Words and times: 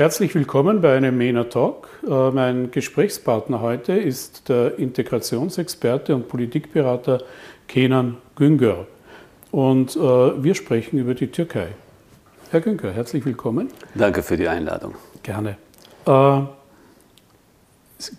Herzlich 0.00 0.34
willkommen 0.34 0.80
bei 0.80 0.96
einem 0.96 1.18
MENA 1.18 1.44
Talk. 1.44 1.86
Äh, 2.08 2.30
mein 2.30 2.70
Gesprächspartner 2.70 3.60
heute 3.60 3.92
ist 3.92 4.48
der 4.48 4.78
Integrationsexperte 4.78 6.14
und 6.14 6.26
Politikberater 6.26 7.22
Kenan 7.68 8.16
Güngör. 8.34 8.86
Und 9.50 9.96
äh, 9.96 9.98
wir 10.00 10.54
sprechen 10.54 10.98
über 10.98 11.12
die 11.12 11.26
Türkei. 11.26 11.66
Herr 12.50 12.62
Güngör, 12.62 12.92
herzlich 12.92 13.26
willkommen. 13.26 13.68
Danke 13.94 14.22
für 14.22 14.38
die 14.38 14.48
Einladung. 14.48 14.94
Gerne. 15.22 15.58
Äh, 16.06 16.40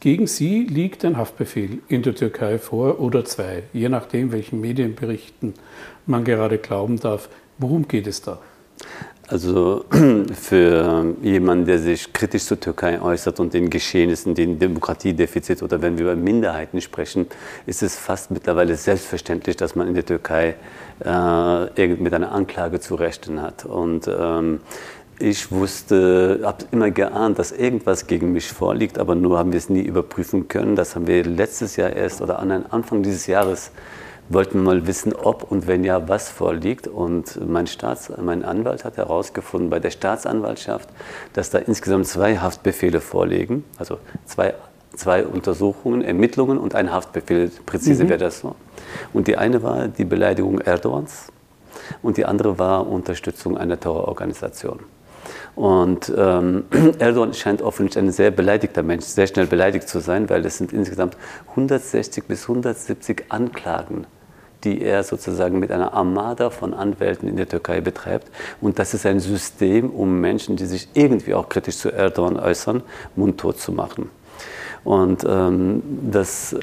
gegen 0.02 0.28
Sie 0.28 0.66
liegt 0.66 1.04
ein 1.04 1.18
Haftbefehl 1.18 1.80
in 1.88 2.04
der 2.04 2.14
Türkei 2.14 2.60
vor 2.60 3.00
oder 3.00 3.26
zwei, 3.26 3.64
je 3.74 3.90
nachdem, 3.90 4.32
welchen 4.32 4.62
Medienberichten 4.62 5.56
man 6.06 6.26
gerade 6.26 6.60
glauben 6.60 7.00
darf. 7.00 7.28
Worum 7.58 7.88
geht 7.88 8.06
es 8.06 8.22
da? 8.22 8.38
Also 9.32 9.86
für 10.34 11.16
jemanden, 11.22 11.66
der 11.66 11.80
sich 11.80 12.12
kritisch 12.12 12.44
zur 12.44 12.60
Türkei 12.60 13.02
äußert 13.02 13.40
und 13.40 13.54
den 13.54 13.70
Geschehnissen, 13.70 14.36
den 14.36 14.60
Demokratiedefizit 14.60 15.64
oder 15.64 15.82
wenn 15.82 15.98
wir 15.98 16.04
über 16.12 16.16
Minderheiten 16.18 16.82
sprechen, 16.82 17.28
ist 17.66 17.82
es 17.82 17.96
fast 17.96 18.32
mittlerweile 18.32 18.76
selbstverständlich, 18.76 19.56
dass 19.56 19.74
man 19.74 19.88
in 19.88 19.94
der 19.94 20.06
Türkei 20.06 20.56
äh, 21.06 21.88
mit 21.88 22.14
einer 22.14 22.34
Anklage 22.34 22.82
zu 22.82 22.96
rechnen 22.96 23.42
hat. 23.42 23.64
Und 23.64 24.10
ähm, 24.10 24.60
ich 25.18 25.50
wusste, 25.50 26.42
habe 26.44 26.66
immer 26.72 26.92
geahnt, 26.92 27.40
dass 27.40 27.54
irgendwas 27.54 28.08
gegen 28.08 28.34
mich 28.34 28.50
vorliegt, 28.50 29.00
aber 29.00 29.16
nur 29.16 29.38
haben 29.38 29.54
wir 29.54 29.60
es 29.60 29.70
nie 29.70 29.82
überprüfen 29.82 30.50
können. 30.50 30.76
Das 30.76 30.96
haben 30.96 31.08
wir 31.08 31.24
letztes 31.24 31.78
Jahr 31.78 31.94
erst 31.94 32.22
oder 32.22 32.40
an 32.40 32.66
Anfang 32.66 33.02
dieses 33.02 33.28
Jahres 33.28 33.72
wollten 34.34 34.60
wir 34.60 34.64
mal 34.64 34.88
wissen, 34.88 35.14
ob 35.14 35.50
und 35.52 35.68
wenn 35.68 35.84
ja, 35.84 36.08
was 36.08 36.30
vorliegt. 36.30 36.88
Und 36.88 37.40
mein, 37.48 37.68
Staats-, 37.68 38.12
mein 38.22 38.44
Anwalt 38.44 38.86
hat 38.86 38.98
herausgefunden 38.98 39.70
bei 39.70 39.80
der 39.80 39.92
Staatsanwaltschaft, 39.92 40.90
dass 41.34 41.50
da 41.50 41.60
insgesamt 41.60 42.08
zwei 42.08 42.38
Haftbefehle 42.38 43.02
vorliegen, 43.02 43.64
also 43.78 43.98
zwei, 44.26 44.54
zwei 44.96 45.26
Untersuchungen, 45.26 46.02
Ermittlungen 46.02 46.58
und 46.58 46.76
ein 46.76 46.92
Haftbefehl, 46.92 47.52
präzise 47.66 48.04
mhm. 48.06 48.10
wäre 48.10 48.20
das 48.20 48.40
so. 48.40 48.56
Und 49.14 49.28
die 49.28 49.38
eine 49.38 49.64
war 49.64 49.88
die 49.88 50.06
Beleidigung 50.06 50.60
Erdogans 50.60 51.32
und 52.02 52.18
die 52.18 52.26
andere 52.26 52.60
war 52.60 52.88
Unterstützung 52.88 53.58
einer 53.58 53.80
Terrororganisation. 53.80 54.80
Und 55.56 56.12
ähm, 56.16 56.66
Erdogan 57.00 57.34
scheint 57.34 57.62
offensichtlich 57.62 58.04
ein 58.04 58.12
sehr 58.12 58.32
beleidigter 58.32 58.84
Mensch, 58.84 59.06
sehr 59.06 59.28
schnell 59.28 59.48
beleidigt 59.48 59.88
zu 59.88 60.00
sein, 60.00 60.30
weil 60.30 60.46
es 60.46 60.58
sind 60.58 60.74
insgesamt 60.74 61.18
160 61.50 62.26
bis 62.26 62.44
170 62.44 63.26
Anklagen 63.30 64.06
die 64.64 64.82
er 64.82 65.04
sozusagen 65.04 65.60
mit 65.60 65.72
einer 65.72 65.94
Armada 65.94 66.50
von 66.50 66.74
Anwälten 66.74 67.28
in 67.28 67.38
der 67.38 67.48
Türkei 67.48 67.82
betreibt. 67.82 68.28
Und 68.60 68.80
das 68.80 68.94
ist 68.94 69.06
ein 69.06 69.20
System, 69.20 69.90
um 69.90 70.20
Menschen, 70.20 70.56
die 70.56 70.66
sich 70.66 70.90
irgendwie 70.94 71.34
auch 71.34 71.50
kritisch 71.50 71.78
zu 71.78 71.92
Erdogan 71.92 72.38
äußern, 72.38 72.84
mundtot 73.16 73.60
zu 73.60 73.72
machen. 73.72 74.10
Und 74.84 75.26
ähm, 75.28 75.84
das, 76.12 76.56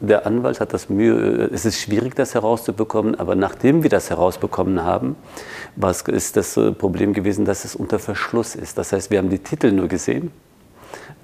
der 0.00 0.26
Anwalt 0.26 0.60
hat 0.60 0.72
das 0.72 0.88
Mühe, 0.88 1.50
es 1.52 1.64
ist 1.64 1.80
schwierig, 1.80 2.14
das 2.14 2.34
herauszubekommen, 2.34 3.14
aber 3.18 3.34
nachdem 3.34 3.82
wir 3.82 3.90
das 3.90 4.10
herausbekommen 4.10 4.82
haben, 4.82 5.16
was 5.74 6.02
ist 6.02 6.36
das 6.36 6.56
äh, 6.56 6.72
Problem 6.72 7.12
gewesen, 7.12 7.44
dass 7.44 7.64
es 7.64 7.76
unter 7.76 7.98
Verschluss 7.98 8.54
ist. 8.54 8.78
Das 8.78 8.92
heißt, 8.92 9.10
wir 9.10 9.18
haben 9.18 9.30
die 9.30 9.38
Titel 9.38 9.72
nur 9.72 9.88
gesehen, 9.88 10.30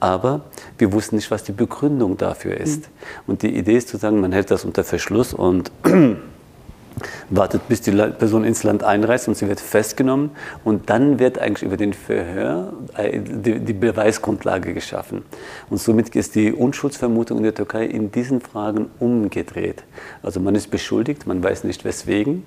aber 0.03 0.41
wir 0.79 0.93
wussten 0.93 1.15
nicht, 1.15 1.31
was 1.31 1.45
die 1.45 1.53
Begründung 1.53 2.19
dafür 2.19 2.57
ist. 2.57 2.81
Mhm. 2.81 2.85
Und 3.29 3.43
die 3.43 3.57
Idee 3.57 3.77
ist 3.77 3.89
zu 3.89 3.99
sagen, 3.99 4.21
man 4.21 4.33
hält 4.33 4.51
das 4.51 4.65
unter 4.65 4.83
Verschluss 4.83 5.33
und 5.33 5.71
wartet, 7.31 7.69
bis 7.69 7.83
die 7.83 7.93
Person 7.93 8.43
ins 8.43 8.65
Land 8.65 8.83
einreist 8.83 9.29
und 9.29 9.37
sie 9.37 9.47
wird 9.47 9.61
festgenommen 9.61 10.33
und 10.65 10.91
dann 10.91 11.21
wird 11.21 11.39
eigentlich 11.39 11.63
über 11.63 11.77
den 11.77 11.93
Verhör 11.93 12.73
äh, 12.97 13.21
die 13.21 13.73
Beweisgrundlage 13.73 14.75
geschaffen. 14.75 15.23
Und 15.71 15.79
somit 15.79 16.17
ist 16.17 16.35
die 16.35 16.53
Unschuldsvermutung 16.53 17.39
in 17.39 17.45
der 17.45 17.55
Türkei 17.55 17.85
in 17.85 18.11
diesen 18.11 18.41
Fragen 18.41 18.91
umgedreht. 18.99 19.85
Also 20.21 20.41
man 20.41 20.57
ist 20.57 20.73
beschuldigt, 20.73 21.29
man 21.29 21.45
weiß 21.45 21.63
nicht 21.63 21.85
weswegen 21.85 22.45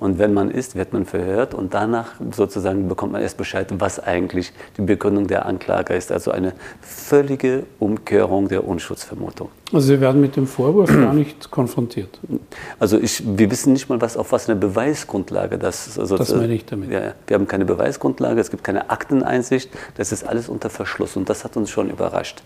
und 0.00 0.18
wenn 0.18 0.32
man 0.32 0.50
ist, 0.50 0.74
wird 0.74 0.92
man 0.92 1.04
verhört 1.04 1.54
und 1.54 1.74
danach 1.74 2.12
sozusagen 2.32 2.88
bekommt 2.88 3.12
man 3.12 3.20
erst 3.20 3.36
Bescheid, 3.36 3.68
was 3.78 4.00
eigentlich 4.00 4.52
die 4.78 4.82
Begründung 4.82 5.26
der 5.26 5.44
Anklage 5.46 5.94
ist. 5.94 6.10
Also 6.10 6.30
eine 6.30 6.54
völlige 6.80 7.64
Umkehrung 7.78 8.48
der 8.48 8.66
Unschutzvermutung. 8.66 9.50
Also 9.72 9.86
Sie 9.86 10.00
werden 10.00 10.20
mit 10.20 10.36
dem 10.36 10.46
Vorwurf 10.46 10.90
gar 10.90 11.12
nicht 11.12 11.50
konfrontiert? 11.50 12.18
Also 12.78 12.98
ich, 12.98 13.22
wir 13.38 13.50
wissen 13.50 13.74
nicht 13.74 13.88
mal, 13.88 14.00
was, 14.00 14.16
auf 14.16 14.32
was 14.32 14.48
eine 14.48 14.58
Beweisgrundlage 14.58 15.58
das 15.58 15.86
ist. 15.86 15.98
Also 15.98 16.16
das 16.16 16.34
meine 16.34 16.54
ich 16.54 16.64
damit. 16.64 16.90
Ja, 16.90 17.12
wir 17.26 17.34
haben 17.34 17.46
keine 17.46 17.66
Beweisgrundlage, 17.66 18.40
es 18.40 18.50
gibt 18.50 18.64
keine 18.64 18.90
Akteneinsicht, 18.90 19.70
das 19.96 20.12
ist 20.12 20.26
alles 20.26 20.48
unter 20.48 20.70
Verschluss 20.70 21.14
und 21.16 21.28
das 21.28 21.44
hat 21.44 21.56
uns 21.56 21.70
schon 21.70 21.90
überrascht. 21.90 22.42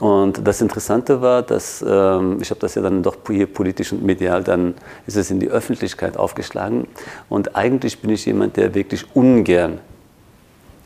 Und 0.00 0.46
das 0.46 0.60
Interessante 0.60 1.20
war, 1.20 1.42
dass 1.42 1.84
ähm, 1.86 2.38
ich 2.40 2.50
habe 2.50 2.60
das 2.60 2.74
ja 2.74 2.82
dann 2.82 3.02
doch 3.02 3.16
hier 3.28 3.46
politisch 3.46 3.92
und 3.92 4.02
medial, 4.02 4.42
dann 4.42 4.74
ist 5.06 5.16
es 5.16 5.30
in 5.30 5.38
die 5.38 5.48
Öffentlichkeit 5.48 6.16
aufgeschlagen. 6.16 6.88
Und 7.28 7.54
eigentlich 7.54 8.00
bin 8.00 8.10
ich 8.10 8.26
jemand, 8.26 8.56
der 8.56 8.74
wirklich 8.74 9.04
ungern 9.14 9.80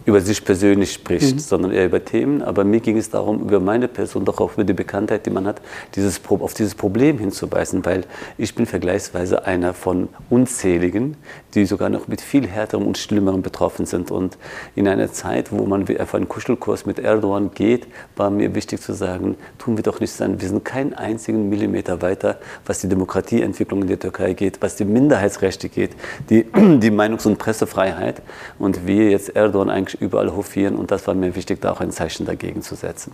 über 0.06 0.20
sich 0.20 0.44
persönlich 0.44 0.92
spricht, 0.92 1.34
mhm. 1.34 1.38
sondern 1.40 1.72
eher 1.72 1.86
über 1.86 2.04
Themen. 2.04 2.40
Aber 2.40 2.62
mir 2.64 2.78
ging 2.78 2.96
es 2.96 3.10
darum, 3.10 3.40
über 3.40 3.58
meine 3.58 3.88
Person, 3.88 4.24
doch 4.24 4.40
auch 4.40 4.54
über 4.54 4.62
die 4.62 4.72
Bekanntheit, 4.72 5.26
die 5.26 5.30
man 5.30 5.46
hat, 5.46 5.60
dieses, 5.96 6.20
auf 6.28 6.54
dieses 6.54 6.76
Problem 6.76 7.18
hinzuweisen, 7.18 7.84
weil 7.84 8.04
ich 8.38 8.54
bin 8.54 8.66
vergleichsweise 8.66 9.44
einer 9.44 9.74
von 9.74 10.08
unzähligen, 10.30 11.16
die 11.54 11.66
sogar 11.66 11.88
noch 11.88 12.06
mit 12.06 12.20
viel 12.20 12.46
härterem 12.46 12.86
und 12.86 12.98
schlimmerem 12.98 13.42
betroffen 13.42 13.84
sind. 13.84 14.12
Und 14.12 14.38
in 14.76 14.86
einer 14.86 15.10
Zeit, 15.10 15.50
wo 15.50 15.66
man 15.66 15.84
auf 15.98 16.14
einen 16.14 16.28
Kuschelkurs 16.28 16.86
mit 16.86 17.00
Erdogan 17.00 17.50
geht, 17.52 17.88
war 18.14 18.30
mir 18.30 18.54
wichtig 18.54 18.80
zu 18.80 18.94
sagen, 18.94 19.34
tun 19.58 19.76
wir 19.76 19.82
doch 19.82 19.98
nicht 19.98 20.12
sein. 20.12 20.40
Wir 20.40 20.48
sind 20.48 20.64
keinen 20.64 20.94
einzigen 20.94 21.48
Millimeter 21.48 22.00
weiter, 22.00 22.38
was 22.64 22.80
die 22.80 22.88
Demokratieentwicklung 22.88 23.82
in 23.82 23.88
der 23.88 23.98
Türkei 23.98 24.34
geht, 24.34 24.62
was 24.62 24.76
die 24.76 24.84
Minderheitsrechte 24.84 25.68
geht, 25.68 25.90
die, 26.30 26.44
die 26.54 26.90
Meinungs- 26.92 27.26
und 27.26 27.38
Pressefreiheit. 27.38 28.22
Und 28.60 28.86
wir 28.86 29.10
jetzt 29.10 29.34
Erdogan 29.34 29.68
eigentlich 29.68 29.95
überall 30.00 30.34
hofieren 30.34 30.76
und 30.76 30.90
das 30.90 31.06
war 31.06 31.14
mir 31.14 31.34
wichtig, 31.36 31.60
da 31.60 31.72
auch 31.72 31.80
ein 31.80 31.90
Zeichen 31.90 32.26
dagegen 32.26 32.62
zu 32.62 32.74
setzen. 32.74 33.12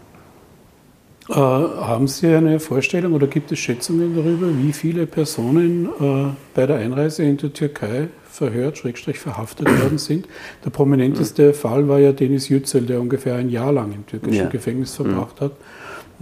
Äh, 1.29 1.35
haben 1.35 2.09
Sie 2.09 2.27
eine 2.27 2.59
Vorstellung 2.59 3.13
oder 3.13 3.29
gibt 3.29 3.53
es 3.53 3.59
Schätzungen 3.59 4.17
darüber, 4.17 4.49
wie 4.59 4.73
viele 4.73 5.07
Personen 5.07 5.87
äh, 5.87 6.33
bei 6.55 6.67
der 6.67 6.77
Einreise 6.77 7.23
in 7.23 7.37
die 7.37 7.51
Türkei 7.51 8.09
verhört, 8.29 8.79
schrägstrich 8.79 9.21
verhaftet 9.21 9.69
worden 9.83 9.99
sind? 9.99 10.27
Der 10.65 10.71
prominenteste 10.71 11.49
mhm. 11.49 11.55
Fall 11.55 11.89
war 11.89 12.01
ja 12.01 12.13
Denis 12.13 12.49
Yücel, 12.49 12.83
der 12.83 13.01
ungefähr 13.01 13.37
ein 13.37 13.51
Jahr 13.51 13.73
lang 13.73 13.93
im 13.93 14.07
türkischen 14.07 14.35
ja. 14.35 14.49
Gefängnis 14.49 14.97
verbracht 14.97 15.41
mhm. 15.41 15.45
hat 15.45 15.53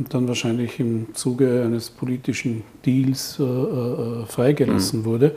und 0.00 0.14
dann 0.14 0.26
wahrscheinlich 0.26 0.80
im 0.80 1.14
Zuge 1.14 1.62
eines 1.62 1.90
politischen 1.90 2.62
Deals 2.86 3.38
äh, 3.38 3.42
äh, 3.42 4.24
freigelassen 4.26 5.00
mhm. 5.00 5.04
wurde. 5.04 5.36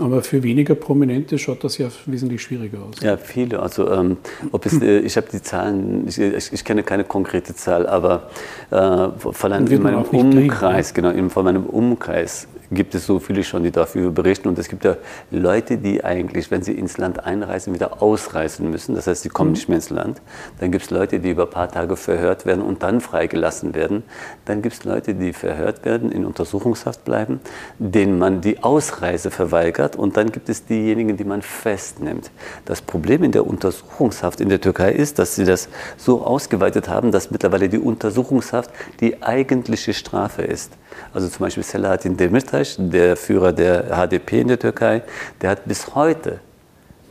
Aber 0.00 0.22
für 0.22 0.42
weniger 0.42 0.74
Prominente 0.74 1.38
schaut 1.38 1.62
das 1.62 1.76
ja 1.76 1.88
wesentlich 2.06 2.40
schwieriger 2.40 2.78
aus. 2.78 3.02
Ja, 3.02 3.18
viele. 3.18 3.60
Also 3.60 3.90
ähm, 3.90 4.16
ob 4.50 4.64
es, 4.64 4.80
äh, 4.80 5.00
ich 5.00 5.14
habe 5.18 5.26
die 5.30 5.42
Zahlen, 5.42 6.08
ich, 6.08 6.18
ich, 6.18 6.52
ich, 6.54 6.64
kenne 6.64 6.82
keine 6.84 7.04
konkrete 7.04 7.54
Zahl, 7.54 7.86
aber 7.86 8.30
äh, 8.70 9.08
von 9.18 9.52
einem, 9.52 9.66
in 9.66 9.82
meinem 9.82 10.02
Umkreis, 10.04 10.94
kriegen, 10.94 11.12
genau, 11.12 11.28
von 11.28 11.44
meinem 11.44 11.66
Umkreis 11.66 12.48
gibt 12.70 12.94
es 12.94 13.06
so 13.06 13.18
viele 13.18 13.44
schon, 13.44 13.62
die 13.62 13.70
dafür 13.70 14.10
berichten. 14.10 14.48
Und 14.48 14.58
es 14.58 14.68
gibt 14.68 14.84
ja 14.84 14.96
Leute, 15.30 15.78
die 15.78 16.04
eigentlich, 16.04 16.50
wenn 16.50 16.62
sie 16.62 16.72
ins 16.72 16.98
Land 16.98 17.24
einreisen, 17.24 17.74
wieder 17.74 18.02
ausreisen 18.02 18.70
müssen. 18.70 18.94
Das 18.94 19.06
heißt, 19.06 19.22
sie 19.22 19.28
kommen 19.28 19.50
mhm. 19.50 19.54
nicht 19.54 19.68
mehr 19.68 19.76
ins 19.76 19.90
Land. 19.90 20.20
Dann 20.60 20.72
gibt 20.72 20.84
es 20.84 20.90
Leute, 20.90 21.20
die 21.20 21.30
über 21.30 21.44
ein 21.44 21.50
paar 21.50 21.70
Tage 21.70 21.96
verhört 21.96 22.46
werden 22.46 22.62
und 22.62 22.82
dann 22.82 23.00
freigelassen 23.00 23.74
werden. 23.74 24.02
Dann 24.44 24.62
gibt 24.62 24.74
es 24.76 24.84
Leute, 24.84 25.14
die 25.14 25.32
verhört 25.32 25.84
werden, 25.84 26.12
in 26.12 26.24
Untersuchungshaft 26.24 27.04
bleiben, 27.04 27.40
denen 27.78 28.18
man 28.18 28.40
die 28.40 28.62
Ausreise 28.62 29.30
verweigert. 29.30 29.96
Und 29.96 30.16
dann 30.16 30.32
gibt 30.32 30.48
es 30.48 30.66
diejenigen, 30.66 31.16
die 31.16 31.24
man 31.24 31.42
festnimmt. 31.42 32.30
Das 32.64 32.82
Problem 32.82 33.22
in 33.22 33.32
der 33.32 33.46
Untersuchungshaft 33.46 34.40
in 34.40 34.48
der 34.48 34.60
Türkei 34.60 34.92
ist, 34.92 35.18
dass 35.18 35.34
sie 35.34 35.44
das 35.44 35.68
so 35.96 36.22
ausgeweitet 36.24 36.88
haben, 36.88 37.12
dass 37.12 37.30
mittlerweile 37.30 37.68
die 37.68 37.78
Untersuchungshaft 37.78 38.70
die 39.00 39.22
eigentliche 39.22 39.94
Strafe 39.94 40.42
ist. 40.42 40.72
Also 41.12 41.28
zum 41.28 41.40
Beispiel 41.40 41.62
Selahattin 41.62 42.16
Demirtas, 42.16 42.57
der 42.78 43.16
Führer 43.16 43.52
der 43.52 43.84
HDP 43.96 44.40
in 44.40 44.48
der 44.48 44.58
Türkei, 44.58 45.02
der 45.40 45.50
hat 45.50 45.64
bis 45.66 45.94
heute 45.94 46.40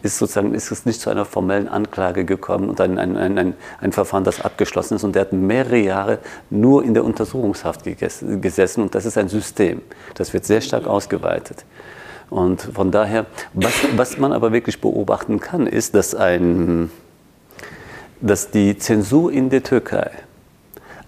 ist 0.04 0.18
sozusagen 0.20 0.54
ist 0.54 0.72
es 0.72 0.86
nicht 0.86 1.02
zu 1.02 1.10
einer 1.10 1.26
formellen 1.26 1.68
Anklage 1.68 2.24
gekommen 2.26 2.70
und 2.70 2.80
ein, 2.82 2.98
ein, 2.98 3.18
ein, 3.18 3.54
ein 3.82 3.92
Verfahren, 3.92 4.24
das 4.24 4.42
abgeschlossen 4.42 4.96
ist. 4.96 5.04
Und 5.04 5.16
der 5.16 5.22
hat 5.22 5.34
mehrere 5.34 5.78
Jahre 5.78 6.20
nur 6.50 6.84
in 6.84 6.94
der 6.94 7.04
Untersuchungshaft 7.04 7.84
gesessen. 7.84 8.82
Und 8.82 8.96
das 8.96 9.06
ist 9.06 9.18
ein 9.18 9.28
System. 9.28 9.82
Das 10.16 10.34
wird 10.34 10.46
sehr 10.46 10.62
stark 10.62 10.88
ausgeweitet. 10.88 11.66
Und 12.30 12.62
von 12.62 12.92
daher, 12.92 13.26
was, 13.54 13.74
was 13.96 14.18
man 14.18 14.34
aber 14.34 14.52
wirklich 14.52 14.82
beobachten 14.82 15.40
kann, 15.40 15.66
ist, 15.66 15.96
dass, 15.96 16.14
ein, 16.14 16.92
dass 18.22 18.52
die 18.52 18.78
Zensur 18.78 19.32
in 19.32 19.50
der 19.50 19.64
Türkei 19.64 20.12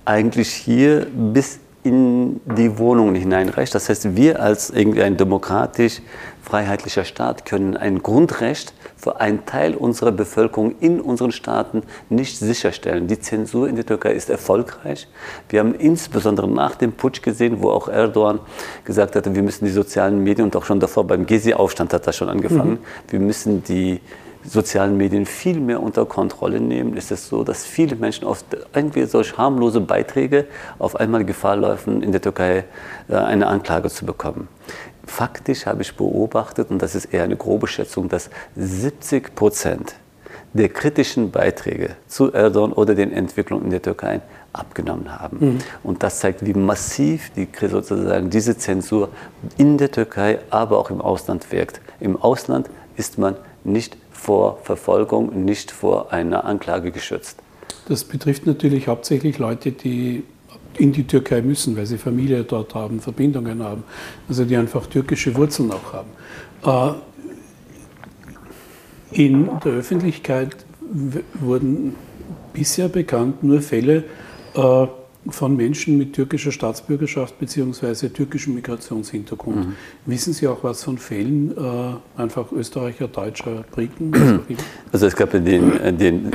eigentlich 0.05 0.51
hier 0.51 1.05
bis 1.13 1.59
in 1.89 2.39
die 2.45 2.77
Wohnungen 2.77 3.15
hineinreicht. 3.15 3.73
Das 3.73 3.89
heißt, 3.89 4.15
wir 4.15 4.39
als 4.39 4.69
irgendwie 4.69 5.01
ein 5.01 5.17
demokratisch 5.17 6.01
freiheitlicher 6.43 7.03
Staat 7.03 7.45
können 7.45 7.75
ein 7.75 8.03
Grundrecht 8.03 8.73
für 8.95 9.19
einen 9.19 9.45
Teil 9.47 9.73
unserer 9.73 10.11
Bevölkerung 10.11 10.75
in 10.79 11.01
unseren 11.01 11.31
Staaten 11.31 11.81
nicht 12.09 12.37
sicherstellen. 12.37 13.07
Die 13.07 13.19
Zensur 13.19 13.67
in 13.67 13.75
der 13.75 13.87
Türkei 13.87 14.11
ist 14.11 14.29
erfolgreich. 14.29 15.07
Wir 15.49 15.61
haben 15.61 15.73
insbesondere 15.73 16.47
nach 16.47 16.75
dem 16.75 16.91
Putsch 16.91 17.23
gesehen, 17.23 17.61
wo 17.61 17.71
auch 17.71 17.87
Erdogan 17.87 18.39
gesagt 18.83 19.15
hatte, 19.15 19.33
wir 19.33 19.41
müssen 19.41 19.65
die 19.65 19.71
sozialen 19.71 20.23
Medien 20.23 20.45
und 20.45 20.55
auch 20.55 20.65
schon 20.65 20.79
davor 20.79 21.05
beim 21.05 21.25
Gezi-Aufstand 21.25 21.91
hat 21.93 22.05
das 22.05 22.15
schon 22.15 22.29
angefangen, 22.29 22.73
mhm. 22.73 22.79
wir 23.09 23.19
müssen 23.19 23.63
die 23.63 23.99
sozialen 24.43 24.97
Medien 24.97 25.25
viel 25.25 25.59
mehr 25.59 25.81
unter 25.81 26.05
Kontrolle 26.05 26.59
nehmen, 26.59 26.95
ist 26.95 27.11
es 27.11 27.27
so, 27.27 27.43
dass 27.43 27.65
viele 27.65 27.95
Menschen 27.95 28.25
auf 28.25 28.43
irgendwie 28.73 29.05
solch 29.05 29.37
harmlose 29.37 29.81
Beiträge 29.81 30.45
auf 30.77 30.95
einmal 30.95 31.25
Gefahr 31.25 31.57
laufen, 31.57 32.01
in 32.01 32.11
der 32.11 32.21
Türkei 32.21 32.63
äh, 33.09 33.15
eine 33.15 33.47
Anklage 33.47 33.89
zu 33.89 34.05
bekommen. 34.05 34.47
Faktisch 35.05 35.65
habe 35.65 35.81
ich 35.81 35.95
beobachtet, 35.95 36.69
und 36.69 36.81
das 36.81 36.95
ist 36.95 37.05
eher 37.05 37.23
eine 37.23 37.35
grobe 37.35 37.67
Schätzung, 37.67 38.09
dass 38.09 38.29
70 38.55 39.35
Prozent 39.35 39.95
der 40.53 40.69
kritischen 40.69 41.31
Beiträge 41.31 41.91
zu 42.07 42.31
Erdogan 42.31 42.73
oder 42.73 42.95
den 42.95 43.11
Entwicklungen 43.11 43.65
in 43.65 43.71
der 43.71 43.81
Türkei 43.81 44.21
abgenommen 44.53 45.19
haben. 45.19 45.37
Mhm. 45.39 45.57
Und 45.83 46.03
das 46.03 46.19
zeigt, 46.19 46.45
wie 46.45 46.53
massiv 46.53 47.31
die, 47.35 47.47
sozusagen 47.67 48.29
diese 48.29 48.57
Zensur 48.57 49.09
in 49.57 49.77
der 49.77 49.91
Türkei, 49.91 50.39
aber 50.49 50.79
auch 50.79 50.89
im 50.89 51.01
Ausland 51.01 51.51
wirkt. 51.51 51.81
Im 51.99 52.17
Ausland 52.17 52.69
ist 52.95 53.17
man 53.17 53.35
nicht 53.63 53.97
vor 54.19 54.59
Verfolgung, 54.63 55.45
nicht 55.45 55.71
vor 55.71 56.11
einer 56.11 56.45
Anklage 56.45 56.91
geschützt. 56.91 57.39
Das 57.87 58.03
betrifft 58.03 58.45
natürlich 58.45 58.87
hauptsächlich 58.87 59.39
Leute, 59.39 59.71
die 59.71 60.23
in 60.77 60.91
die 60.91 61.05
Türkei 61.05 61.41
müssen, 61.41 61.75
weil 61.75 61.85
sie 61.85 61.97
Familie 61.97 62.43
dort 62.43 62.75
haben, 62.75 62.99
Verbindungen 62.99 63.63
haben, 63.63 63.83
also 64.27 64.45
die 64.45 64.55
einfach 64.55 64.85
türkische 64.87 65.35
Wurzeln 65.35 65.71
auch 65.71 65.93
haben. 65.93 66.99
Äh, 69.13 69.23
in 69.23 69.49
der 69.63 69.71
Öffentlichkeit 69.73 70.55
wurden 71.33 71.95
bisher 72.53 72.89
bekannt 72.89 73.43
nur 73.43 73.61
Fälle, 73.61 74.03
äh, 74.53 74.87
von 75.27 75.55
Menschen 75.55 75.97
mit 75.97 76.13
türkischer 76.13 76.51
Staatsbürgerschaft 76.51 77.37
bzw. 77.39 78.07
türkischem 78.09 78.55
Migrationshintergrund. 78.55 79.67
Mhm. 79.67 79.75
Wissen 80.05 80.31
Sie 80.31 80.47
auch 80.47 80.63
was 80.63 80.83
von 80.83 80.97
Fällen 80.97 81.51
äh, 81.57 82.21
einfach 82.21 82.51
Österreicher, 82.53 83.07
Deutscher, 83.07 83.65
Briten? 83.71 84.13
Also 84.91 85.05
es 85.05 85.15
gab 85.15 85.29
den, 85.29 85.79
äh, 85.81 85.93
den 85.93 86.31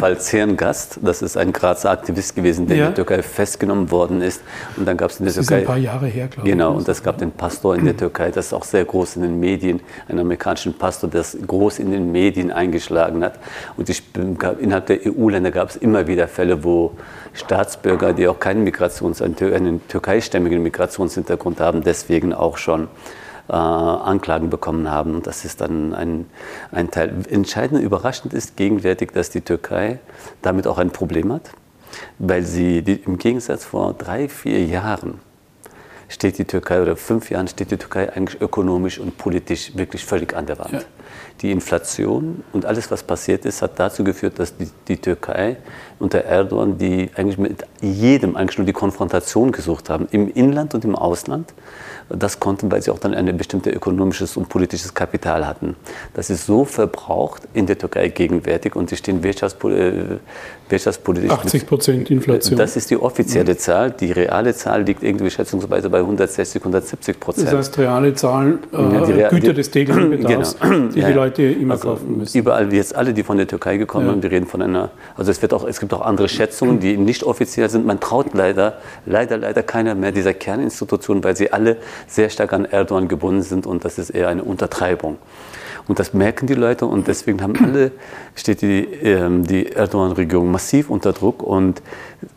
Fall 0.00 0.18
Zerngast, 0.18 0.98
das 1.02 1.20
ist 1.20 1.36
ein 1.36 1.52
Grazer 1.52 1.90
Aktivist 1.90 2.34
gewesen, 2.34 2.66
der 2.66 2.76
ja. 2.76 2.82
in 2.84 2.94
der 2.94 3.04
Türkei 3.04 3.22
festgenommen 3.22 3.90
worden 3.90 4.22
ist. 4.22 4.40
Und 4.78 4.88
dann 4.88 4.96
gab 4.96 5.10
es 5.10 5.20
in 5.20 5.26
der 5.26 5.34
das 5.34 5.46
Türkei... 5.46 5.62
Ist 5.62 5.68
ein 5.68 5.74
paar 5.74 5.76
Jahre 5.76 6.06
her, 6.06 6.28
glaube 6.28 6.48
ich. 6.48 6.52
Genau, 6.54 6.74
und 6.74 6.88
es 6.88 7.02
gab 7.02 7.18
den 7.18 7.32
Pastor 7.32 7.76
in 7.76 7.84
der 7.84 7.96
Türkei, 7.96 8.30
das 8.30 8.46
ist 8.46 8.52
auch 8.54 8.64
sehr 8.64 8.86
groß 8.86 9.16
in 9.16 9.22
den 9.22 9.38
Medien, 9.38 9.80
einen 10.08 10.20
amerikanischen 10.20 10.72
Pastor, 10.72 11.10
der 11.10 11.22
groß 11.46 11.80
in 11.80 11.90
den 11.90 12.10
Medien 12.10 12.50
eingeschlagen 12.50 13.22
hat. 13.22 13.38
Und 13.76 13.90
ich, 13.90 14.02
innerhalb 14.58 14.86
der 14.86 15.00
EU-Länder 15.04 15.50
gab 15.50 15.68
es 15.68 15.76
immer 15.76 16.06
wieder 16.06 16.28
Fälle, 16.28 16.64
wo 16.64 16.92
Staatsbürger, 17.34 18.12
die 18.12 18.27
auch 18.28 18.40
keinen 18.40 18.64
Migrations-, 18.64 19.22
einen 19.22 19.86
türkeistämmigen 19.88 20.62
Migrationshintergrund 20.62 21.60
haben, 21.60 21.82
deswegen 21.82 22.32
auch 22.32 22.56
schon 22.56 22.88
äh, 23.48 23.52
Anklagen 23.52 24.50
bekommen 24.50 24.90
haben. 24.90 25.14
Und 25.14 25.26
das 25.26 25.44
ist 25.44 25.60
dann 25.60 25.94
ein, 25.94 26.26
ein 26.70 26.90
Teil. 26.90 27.14
Entscheidend 27.28 27.82
überraschend 27.82 28.34
ist 28.34 28.56
gegenwärtig, 28.56 29.12
dass 29.12 29.30
die 29.30 29.40
Türkei 29.40 29.98
damit 30.42 30.66
auch 30.66 30.78
ein 30.78 30.90
Problem 30.90 31.32
hat, 31.32 31.50
weil 32.18 32.42
sie 32.42 32.82
die, 32.82 32.94
im 32.94 33.18
Gegensatz 33.18 33.64
vor 33.64 33.94
drei, 33.94 34.28
vier 34.28 34.64
Jahren 34.64 35.20
steht 36.08 36.38
die 36.38 36.44
Türkei 36.44 36.80
oder 36.82 36.96
fünf 36.96 37.30
Jahren 37.30 37.48
steht 37.48 37.70
die 37.70 37.76
Türkei 37.76 38.12
eigentlich 38.12 38.40
ökonomisch 38.40 38.98
und 38.98 39.18
politisch 39.18 39.76
wirklich 39.76 40.04
völlig 40.04 40.34
an 40.34 40.46
der 40.46 40.58
Wand. 40.58 40.72
Ja. 40.72 40.80
Die 41.40 41.52
Inflation 41.52 42.42
und 42.52 42.66
alles, 42.66 42.90
was 42.90 43.02
passiert 43.02 43.44
ist, 43.44 43.62
hat 43.62 43.78
dazu 43.78 44.02
geführt, 44.02 44.38
dass 44.38 44.56
die, 44.56 44.68
die, 44.88 44.96
Türkei 44.96 45.56
unter 45.98 46.24
Erdogan, 46.24 46.78
die 46.78 47.10
eigentlich 47.14 47.38
mit 47.38 47.64
jedem 47.80 48.36
eigentlich 48.36 48.58
nur 48.58 48.66
die 48.66 48.72
Konfrontation 48.72 49.52
gesucht 49.52 49.88
haben, 49.88 50.08
im 50.10 50.32
Inland 50.32 50.74
und 50.74 50.84
im 50.84 50.96
Ausland, 50.96 51.52
das 52.08 52.40
konnten, 52.40 52.72
weil 52.72 52.82
sie 52.82 52.90
auch 52.90 52.98
dann 52.98 53.14
ein 53.14 53.36
bestimmtes 53.36 53.72
ökonomisches 53.72 54.36
und 54.36 54.48
politisches 54.48 54.94
Kapital 54.94 55.46
hatten. 55.46 55.76
Das 56.14 56.30
ist 56.30 56.46
so 56.46 56.64
verbraucht 56.64 57.42
in 57.52 57.66
der 57.66 57.76
Türkei 57.76 58.08
gegenwärtig 58.08 58.74
und 58.76 58.88
sie 58.88 58.96
stehen 58.96 59.22
wirtschaftspol 59.22 59.72
äh, 59.72 60.70
wirtschaftspolitisch. 60.70 61.30
80 61.30 61.66
Prozent 61.66 62.10
Inflation. 62.10 62.58
Das 62.58 62.76
ist 62.76 62.90
die 62.90 62.96
offizielle 62.96 63.52
mhm. 63.52 63.58
Zahl. 63.58 63.90
Die 63.90 64.12
reale 64.12 64.54
Zahl 64.54 64.82
liegt 64.82 65.02
irgendwie 65.02 65.30
schätzungsweise 65.30 65.90
bei 65.90 65.98
160, 65.98 66.62
170 66.62 67.20
Prozent. 67.20 67.48
Das 67.48 67.54
heißt, 67.54 67.78
reale 67.78 68.14
Zahlen, 68.14 68.58
äh, 68.72 68.76
ja, 68.76 69.02
Rea 69.02 69.28
Güter 69.28 69.54
des 69.54 69.70
täglichen 69.70 70.10
Bedarfs, 70.22 70.56
genau. 70.60 70.88
die 70.88 71.00
ja, 71.00 71.08
die 71.08 71.14
Leute 71.14 71.27
immer 71.36 71.74
also 71.74 71.90
kaufen 71.90 72.18
müssen. 72.18 72.38
Überall, 72.38 72.70
wie 72.70 72.76
jetzt 72.76 72.94
alle, 72.94 73.12
die 73.12 73.22
von 73.22 73.36
der 73.36 73.46
Türkei 73.46 73.76
gekommen 73.76 74.06
ja. 74.06 74.12
sind, 74.12 74.22
wir 74.22 74.30
reden 74.30 74.46
von 74.46 74.62
einer, 74.62 74.90
also 75.16 75.30
es, 75.30 75.42
wird 75.42 75.52
auch, 75.52 75.64
es 75.64 75.80
gibt 75.80 75.92
auch 75.92 76.02
andere 76.02 76.28
Schätzungen, 76.28 76.80
die 76.80 76.96
nicht 76.96 77.24
offiziell 77.24 77.68
sind. 77.68 77.86
Man 77.86 78.00
traut 78.00 78.34
leider, 78.34 78.78
leider, 79.06 79.36
leider 79.36 79.62
keiner 79.62 79.94
mehr 79.94 80.12
dieser 80.12 80.34
Kerninstitutionen, 80.34 81.22
weil 81.24 81.36
sie 81.36 81.52
alle 81.52 81.76
sehr 82.06 82.30
stark 82.30 82.52
an 82.52 82.64
Erdogan 82.64 83.08
gebunden 83.08 83.42
sind 83.42 83.66
und 83.66 83.84
das 83.84 83.98
ist 83.98 84.10
eher 84.10 84.28
eine 84.28 84.44
Untertreibung. 84.44 85.18
Und 85.88 85.98
das 85.98 86.12
merken 86.12 86.46
die 86.46 86.54
Leute 86.54 86.84
und 86.84 87.08
deswegen 87.08 87.42
haben 87.42 87.56
alle, 87.64 87.92
steht 88.34 88.60
die, 88.60 88.84
ähm, 88.84 89.44
die 89.44 89.72
Erdogan-Regierung 89.72 90.50
massiv 90.50 90.90
unter 90.90 91.14
Druck 91.14 91.42
und 91.42 91.82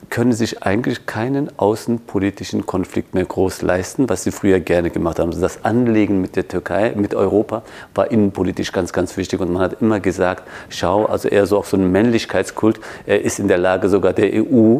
können 0.09 0.31
sich 0.31 0.63
eigentlich 0.63 1.05
keinen 1.05 1.57
außenpolitischen 1.59 2.65
Konflikt 2.65 3.13
mehr 3.13 3.25
groß 3.25 3.61
leisten, 3.61 4.09
was 4.09 4.23
sie 4.23 4.31
früher 4.31 4.61
gerne 4.61 4.89
gemacht 4.89 5.19
haben. 5.19 5.29
Also 5.29 5.41
das 5.41 5.65
Anlegen 5.65 6.21
mit 6.21 6.37
der 6.37 6.47
Türkei, 6.47 6.93
mit 6.95 7.13
Europa 7.13 7.63
war 7.93 8.09
innenpolitisch 8.09 8.71
ganz, 8.71 8.93
ganz 8.93 9.17
wichtig 9.17 9.41
und 9.41 9.51
man 9.51 9.61
hat 9.61 9.81
immer 9.81 9.99
gesagt, 9.99 10.43
schau, 10.69 11.05
also 11.05 11.27
eher 11.27 11.45
so 11.45 11.57
auch 11.57 11.65
so 11.65 11.75
ein 11.75 11.91
Männlichkeitskult, 11.91 12.79
er 13.05 13.21
ist 13.21 13.39
in 13.39 13.49
der 13.49 13.57
Lage 13.57 13.89
sogar 13.89 14.13
der 14.13 14.31
EU 14.33 14.79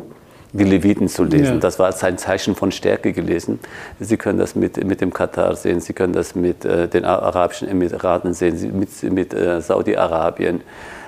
die 0.53 0.63
Leviten 0.63 1.07
zu 1.07 1.23
lesen. 1.23 1.55
Ja. 1.55 1.59
Das 1.59 1.79
war 1.79 1.87
als 1.87 2.03
ein 2.03 2.17
Zeichen 2.17 2.55
von 2.55 2.71
Stärke 2.71 3.13
gelesen. 3.13 3.59
Sie 3.99 4.17
können 4.17 4.39
das 4.39 4.55
mit, 4.55 4.83
mit 4.83 5.01
dem 5.01 5.13
Katar 5.13 5.55
sehen, 5.55 5.79
Sie 5.79 5.93
können 5.93 6.13
das 6.13 6.35
mit 6.35 6.65
äh, 6.65 6.87
den 6.87 7.05
Arabischen 7.05 7.67
Emiraten 7.67 8.33
sehen, 8.33 8.77
mit, 8.77 9.03
mit 9.03 9.33
äh, 9.33 9.61
Saudi-Arabien, 9.61 10.61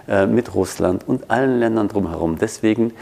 äh, 0.07 0.25
mit 0.25 0.56
Russland 0.56 1.07
und 1.07 1.30
allen 1.30 1.60
Ländern 1.60 1.88
drumherum. 1.88 2.38
Deswegen 2.38 2.94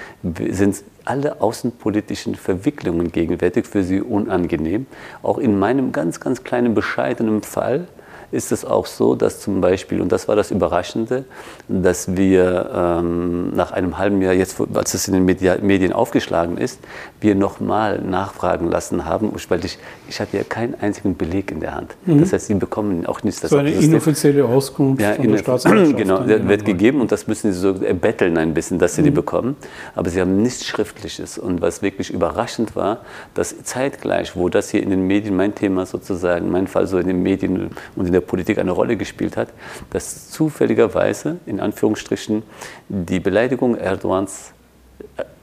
sind 0.50 0.84
alle 1.06 1.42
außenpolitischen 1.42 2.36
Verwicklungen 2.36 3.12
gegenwärtig 3.12 3.66
für 3.66 3.84
Sie 3.84 4.02
unangenehm. 4.02 4.86
Auch 5.24 5.38
in 5.38 5.58
meinem 5.58 5.92
ganz, 5.92 6.20
ganz 6.20 6.44
kleinen, 6.44 6.74
bescheidenen 6.74 7.42
Fall 7.42 7.88
ist 8.32 8.52
es 8.52 8.66
auch 8.66 8.86
so, 8.86 9.16
dass 9.16 9.40
zum 9.40 9.62
Beispiel, 9.62 10.02
und 10.02 10.12
das 10.12 10.28
war 10.28 10.36
das 10.36 10.52
Überraschende, 10.52 11.26
dass 11.68 12.16
wir 12.16 12.70
ähm, 12.74 13.52
nach 13.56 13.72
einem 13.72 13.98
halben 13.98 14.22
Jahr, 14.22 14.34
jetzt 14.34 14.58
als 14.74 14.94
es 14.94 15.08
in 15.08 15.14
den 15.14 15.26
Media, 15.26 15.58
Medien 15.62 15.94
aufgeschlagen 15.94 16.58
ist, 16.58 16.80
wir 17.20 17.36
nochmal 17.36 18.00
nachfragen 18.00 18.70
lassen 18.70 19.06
haben, 19.06 19.32
weil 19.50 19.66
ich, 19.66 19.78
ich 20.08 20.20
hatte 20.20 20.38
ja 20.38 20.44
keinen 20.44 20.76
einzigen 20.80 21.16
Beleg 21.16 21.52
in 21.52 21.60
der 21.60 21.76
Hand. 21.76 21.96
Mhm. 22.06 22.22
Das 22.22 22.34
heißt, 22.34 22.48
Sie 22.48 22.54
bekommen 22.56 23.06
auch 23.06 23.24
nichts. 23.24 23.42
So 23.42 23.58
eine 23.58 23.72
inoffizielle 23.72 24.46
Auskunft 24.46 25.02
ja, 25.02 25.14
von 25.14 25.28
der 25.28 25.38
Staatsanwaltschaft. 25.38 25.98
Genau, 25.98 26.20
der 26.20 26.48
wird 26.48 26.66
gegeben 26.66 27.02
und 27.02 27.12
das 27.12 27.28
müssen 27.28 27.52
Sie 27.52 27.60
so 27.60 27.74
erbetteln 27.84 28.38
ein 28.38 28.54
bisschen, 28.54 28.80
dass 28.80 28.96
Sie 28.96 29.02
mhm. 29.02 29.06
die 29.06 29.12
bekommen. 29.12 29.56
Aber 29.96 30.10
Sie 30.10 30.22
haben 30.22 30.42
nichts 30.42 30.66
Schriftliches. 30.66 31.38
Und 31.38 31.62
was 31.62 31.82
wirklich 31.82 32.12
überraschend 32.12 32.76
war, 32.76 33.00
dass 33.34 33.64
zeitgleich, 33.64 34.36
wo 34.36 34.50
das 34.50 34.70
hier 34.70 34.82
in 34.82 34.90
den 34.90 35.06
Medien, 35.06 35.36
mein 35.36 35.54
Thema 35.54 35.86
sozusagen, 35.86 36.50
mein 36.50 36.68
Fall 36.68 36.88
so 36.88 36.98
in 36.98 37.08
den 37.08 37.22
Medien 37.22 37.72
und 37.96 38.06
in 38.06 38.14
der 38.14 38.21
Politik 38.22 38.58
eine 38.58 38.72
Rolle 38.72 38.96
gespielt 38.98 39.38
hat, 39.38 39.50
dass 39.90 40.30
zufälligerweise, 40.30 41.40
in 41.46 41.60
Anführungsstrichen, 41.60 42.44
die 42.88 43.20
Beleidigung 43.20 43.76
Erdogans 43.76 44.54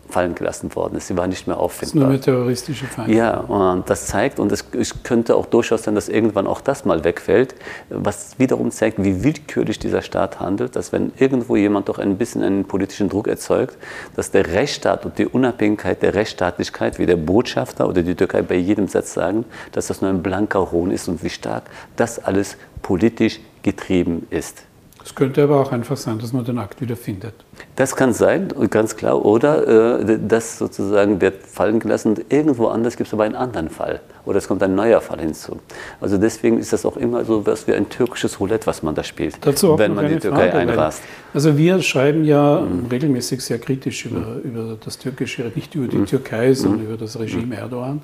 fallen 0.09 0.35
gelassen 0.35 0.75
worden 0.75 0.97
ist. 0.97 1.09
Sie 1.09 1.17
war 1.17 1.27
nicht 1.27 1.47
mehr 1.47 1.59
auffindbar. 1.59 2.09
Das 2.09 2.21
ist 2.21 2.27
nur 2.27 2.35
eine 2.35 2.39
terroristische 2.39 2.87
Feinde. 2.87 3.15
Ja, 3.15 3.39
und 3.41 3.89
das 3.91 4.07
zeigt, 4.07 4.39
und 4.39 4.51
es, 4.53 4.65
es, 4.73 5.03
könnte 5.03 5.37
auch 5.37 5.47
durchaus 5.47 5.83
sein, 5.83 5.95
dass 5.95 6.09
irgendwann 6.09 6.47
auch 6.47 6.61
das 6.61 6.85
mal 6.85 7.05
wegfällt, 7.05 7.55
was 7.91 8.39
wiederum 8.39 8.71
zeigt, 8.71 9.03
wie 9.03 9.23
willkürlich 9.23 9.79
dieser 9.79 10.03
Staat 10.03 10.41
handelt, 10.41 10.77
dass 10.77 10.93
wenn 10.93 11.13
irgendwo 11.19 11.57
jemand 11.57 11.89
doch 11.89 11.99
ein 11.99 12.17
bisschen 12.17 12.43
einen 12.43 12.65
politischen 12.65 13.09
Druck 13.09 13.29
erzeugt, 13.29 13.77
dass 14.17 14.31
der 14.31 14.47
Rechtsstaat 14.47 15.05
und 15.05 15.19
die 15.19 15.27
Unabhängigkeit 15.27 16.03
der 16.03 16.15
Rechtsstaatlichkeit, 16.15 16.99
wie 16.99 17.07
der 17.07 17.17
Botschafter 17.17 17.89
oder 17.89 18.03
die 18.03 18.15
Türkei 18.15 18.43
bei 18.43 18.57
jedem 18.57 18.89
Satz 18.89 19.13
sagen, 19.15 19.45
dass 19.73 19.89
das 19.89 20.01
nur 20.01 20.11
ein 20.11 20.23
blanker 20.23 20.73
Hohn 20.73 20.91
ist 20.91 21.09
und 21.09 21.23
wie 21.23 21.31
stark 21.31 21.65
das 21.97 22.19
alles 22.19 22.57
politisch 22.83 23.41
getrieben 23.63 24.27
ist. 24.31 24.68
Es 25.09 25.15
könnte 25.15 25.43
aber 25.43 25.59
auch 25.59 25.73
einfach 25.73 25.97
sein, 25.97 26.19
dass 26.19 26.35
man 26.35 26.45
den 26.45 26.59
Akt 26.59 26.83
wieder 26.83 26.95
findet. 26.95 27.33
Das 27.77 27.97
kann 27.97 28.13
sein, 28.13 28.53
ganz 28.69 28.95
klar. 28.95 29.25
Oder 29.25 30.01
äh, 30.01 30.19
das 30.21 30.59
sozusagen 30.59 31.23
wird 31.23 31.47
fallen 31.47 31.81
gelassen 31.81 32.09
und 32.09 32.31
irgendwo 32.31 32.67
anders 32.67 32.99
gibt 32.99 33.07
es 33.07 33.15
aber 33.15 33.25
einen 33.25 33.35
anderen 33.35 33.71
Fall. 33.71 34.03
Oder 34.27 34.37
es 34.37 34.47
kommt 34.47 34.63
ein 34.63 34.75
neuer 34.75 35.01
Fall 35.01 35.21
hinzu. 35.21 35.61
Also 36.03 36.19
deswegen 36.19 36.59
ist 36.59 36.75
das 36.75 36.85
auch 36.85 36.99
immer 36.99 37.25
so 37.25 37.47
was 37.47 37.67
wie 37.67 37.73
ein 37.73 37.89
türkisches 37.89 38.39
Roulette, 38.39 38.67
was 38.67 38.83
man 38.83 38.95
da 38.95 39.03
spielt, 39.03 39.39
Dazu 39.41 39.79
wenn 39.79 39.95
man 39.95 40.09
die 40.09 40.19
Türkei 40.19 40.51
Frage, 40.51 40.59
einrast. 40.59 41.03
Also 41.33 41.57
wir 41.57 41.81
schreiben 41.81 42.25
ja 42.25 42.61
mhm. 42.61 42.89
regelmäßig 42.91 43.41
sehr 43.41 43.59
kritisch 43.59 44.05
über, 44.05 44.19
mhm. 44.19 44.41
über 44.43 44.77
das 44.85 44.99
Türkische, 44.99 45.51
nicht 45.55 45.75
über 45.75 45.89
die 45.89 45.97
mhm. 45.97 46.05
Türkei, 46.05 46.53
sondern 46.53 46.81
mhm. 46.81 46.87
über 46.89 46.97
das 46.99 47.19
Regime 47.19 47.47
mhm. 47.47 47.53
Erdogan 47.53 48.03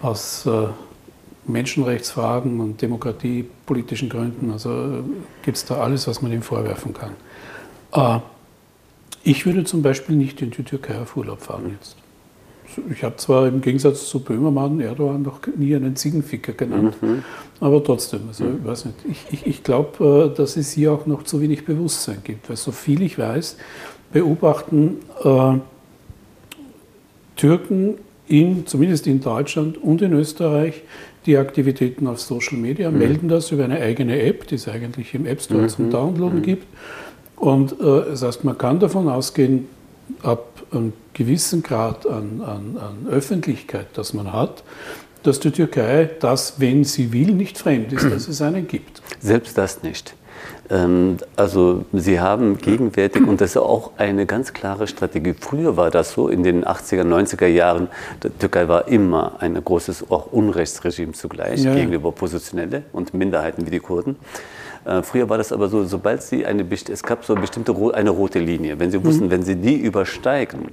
aus 0.00 0.46
äh, 0.46 0.68
Menschenrechtsfragen 1.46 2.60
und 2.60 2.80
demokratiepolitischen 2.80 4.08
Gründen. 4.08 4.50
Also 4.50 4.70
äh, 4.70 5.02
gibt 5.42 5.56
es 5.56 5.64
da 5.64 5.78
alles, 5.78 6.06
was 6.06 6.22
man 6.22 6.32
ihm 6.32 6.42
vorwerfen 6.42 6.94
kann. 6.94 7.12
Äh, 7.92 8.20
ich 9.24 9.46
würde 9.46 9.64
zum 9.64 9.82
Beispiel 9.82 10.16
nicht 10.16 10.42
in 10.42 10.50
die 10.50 10.62
Türkei 10.62 10.98
auf 10.98 11.16
Urlaub 11.16 11.40
fahren 11.40 11.76
jetzt. 11.78 11.96
Ich 12.90 13.04
habe 13.04 13.16
zwar 13.16 13.46
im 13.48 13.60
Gegensatz 13.60 14.08
zu 14.08 14.20
Böhmermann 14.20 14.80
Erdogan 14.80 15.22
noch 15.22 15.40
nie 15.56 15.76
einen 15.76 15.94
Ziegenficker 15.94 16.54
genannt, 16.54 16.96
mhm. 17.02 17.22
aber 17.60 17.84
trotzdem, 17.84 18.22
also 18.28 18.44
ich 18.44 18.64
weiß 18.64 18.86
nicht. 18.86 18.96
Ich, 19.10 19.26
ich, 19.30 19.46
ich 19.46 19.62
glaube, 19.62 20.30
äh, 20.32 20.36
dass 20.36 20.56
es 20.56 20.72
hier 20.72 20.92
auch 20.92 21.04
noch 21.06 21.24
zu 21.24 21.40
wenig 21.40 21.66
Bewusstsein 21.66 22.18
gibt, 22.24 22.48
weil 22.48 22.56
so 22.56 22.72
viel 22.72 23.02
ich 23.02 23.18
weiß, 23.18 23.58
beobachten 24.12 24.98
äh, 25.22 25.58
Türken 27.36 27.96
in, 28.32 28.66
zumindest 28.66 29.06
in 29.06 29.20
Deutschland 29.20 29.76
und 29.76 30.00
in 30.00 30.14
Österreich 30.14 30.82
die 31.26 31.36
Aktivitäten 31.36 32.06
auf 32.06 32.20
Social 32.20 32.56
Media, 32.56 32.90
mhm. 32.90 32.98
melden 32.98 33.28
das 33.28 33.50
über 33.52 33.64
eine 33.64 33.78
eigene 33.78 34.20
App, 34.22 34.46
die 34.46 34.54
es 34.54 34.66
eigentlich 34.66 35.14
im 35.14 35.26
App 35.26 35.42
Store 35.42 35.62
mhm. 35.62 35.68
zum 35.68 35.90
Downloaden 35.90 36.38
mhm. 36.38 36.42
gibt. 36.42 36.66
Und 37.36 37.72
äh, 37.72 37.76
das 37.84 38.22
heißt, 38.22 38.44
man 38.44 38.56
kann 38.56 38.80
davon 38.80 39.08
ausgehen, 39.08 39.66
ab 40.22 40.62
einem 40.72 40.94
gewissen 41.12 41.62
Grad 41.62 42.06
an, 42.06 42.40
an, 42.40 42.78
an 42.78 43.08
Öffentlichkeit, 43.10 43.86
das 43.94 44.14
man 44.14 44.32
hat, 44.32 44.64
dass 45.22 45.38
die 45.38 45.50
Türkei 45.50 46.08
das, 46.18 46.58
wenn 46.58 46.84
sie 46.84 47.12
will, 47.12 47.34
nicht 47.34 47.58
fremd 47.58 47.92
ist, 47.92 48.04
dass 48.04 48.28
es 48.28 48.40
einen 48.40 48.66
gibt. 48.66 49.02
Selbst 49.20 49.58
das 49.58 49.82
nicht. 49.82 50.14
Ähm, 50.72 51.18
also 51.36 51.84
Sie 51.92 52.18
haben 52.18 52.56
gegenwärtig, 52.56 53.26
und 53.26 53.40
das 53.40 53.50
ist 53.50 53.56
auch 53.58 53.92
eine 53.98 54.24
ganz 54.26 54.52
klare 54.52 54.86
Strategie, 54.86 55.34
früher 55.38 55.76
war 55.76 55.90
das 55.90 56.12
so, 56.12 56.28
in 56.28 56.42
den 56.42 56.64
80er, 56.64 57.02
90er 57.02 57.46
Jahren, 57.46 57.88
die 58.22 58.30
Türkei 58.30 58.66
war 58.68 58.88
immer 58.88 59.34
ein 59.40 59.62
großes 59.62 60.10
auch 60.10 60.32
Unrechtsregime 60.32 61.12
zugleich 61.12 61.62
ja. 61.62 61.74
gegenüber 61.74 62.08
Oppositionelle 62.08 62.84
und 62.92 63.12
Minderheiten 63.12 63.66
wie 63.66 63.70
die 63.70 63.80
Kurden. 63.80 64.16
Äh, 64.86 65.02
früher 65.02 65.28
war 65.28 65.38
das 65.38 65.52
aber 65.52 65.68
so, 65.68 65.84
sobald 65.84 66.22
Sie 66.22 66.46
eine, 66.46 66.66
es 66.70 67.02
gab 67.02 67.24
so 67.24 67.34
eine 67.34 67.42
bestimmte 67.42 67.74
eine 67.94 68.10
rote 68.10 68.38
Linie. 68.38 68.80
Wenn 68.80 68.90
Sie 68.90 68.98
mhm. 68.98 69.04
wussten, 69.04 69.30
wenn 69.30 69.42
Sie 69.42 69.56
die 69.56 69.76
übersteigen, 69.76 70.68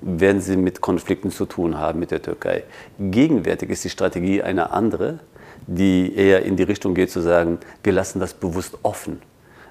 werden 0.00 0.40
Sie 0.40 0.56
mit 0.56 0.80
Konflikten 0.80 1.30
zu 1.30 1.44
tun 1.44 1.78
haben 1.78 2.00
mit 2.00 2.10
der 2.10 2.22
Türkei. 2.22 2.64
Gegenwärtig 2.98 3.70
ist 3.70 3.84
die 3.84 3.90
Strategie 3.90 4.42
eine 4.42 4.72
andere 4.72 5.18
die 5.66 6.14
eher 6.14 6.44
in 6.44 6.56
die 6.56 6.62
Richtung 6.62 6.94
geht 6.94 7.10
zu 7.10 7.20
sagen, 7.20 7.58
wir 7.82 7.92
lassen 7.92 8.20
das 8.20 8.34
bewusst 8.34 8.78
offen. 8.82 9.20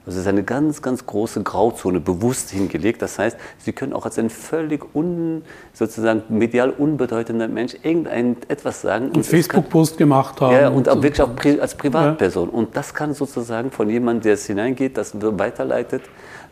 Also 0.05 0.17
es 0.17 0.25
ist 0.25 0.29
eine 0.29 0.43
ganz, 0.43 0.81
ganz 0.81 1.05
große 1.05 1.43
Grauzone 1.43 2.01
bewusst 2.01 2.49
hingelegt. 2.49 3.01
Das 3.01 3.17
heißt, 3.17 3.37
Sie 3.57 3.71
können 3.71 3.93
auch 3.93 4.03
als 4.03 4.19
ein 4.19 4.29
völlig 4.29 4.83
un, 4.93 5.43
sozusagen 5.71 6.23
medial 6.27 6.71
unbedeutender 6.71 7.47
Mensch 7.47 7.75
irgendein 7.83 8.35
etwas 8.49 8.81
sagen. 8.81 9.11
Einen 9.13 9.23
Facebook-Post 9.23 9.97
gemacht 9.97 10.41
haben. 10.41 10.53
Ja, 10.53 10.69
und 10.69 10.89
auch 10.89 11.01
wirklich 11.01 11.21
auch 11.21 11.61
als 11.61 11.75
Privatperson. 11.75 12.49
Ja. 12.49 12.53
Und 12.53 12.75
das 12.75 12.93
kann 12.93 13.13
sozusagen 13.13 13.71
von 13.71 13.89
jemandem, 13.89 14.23
der 14.23 14.33
es 14.33 14.45
hineingeht, 14.45 14.97
das 14.97 15.13
weiterleitet, 15.13 16.01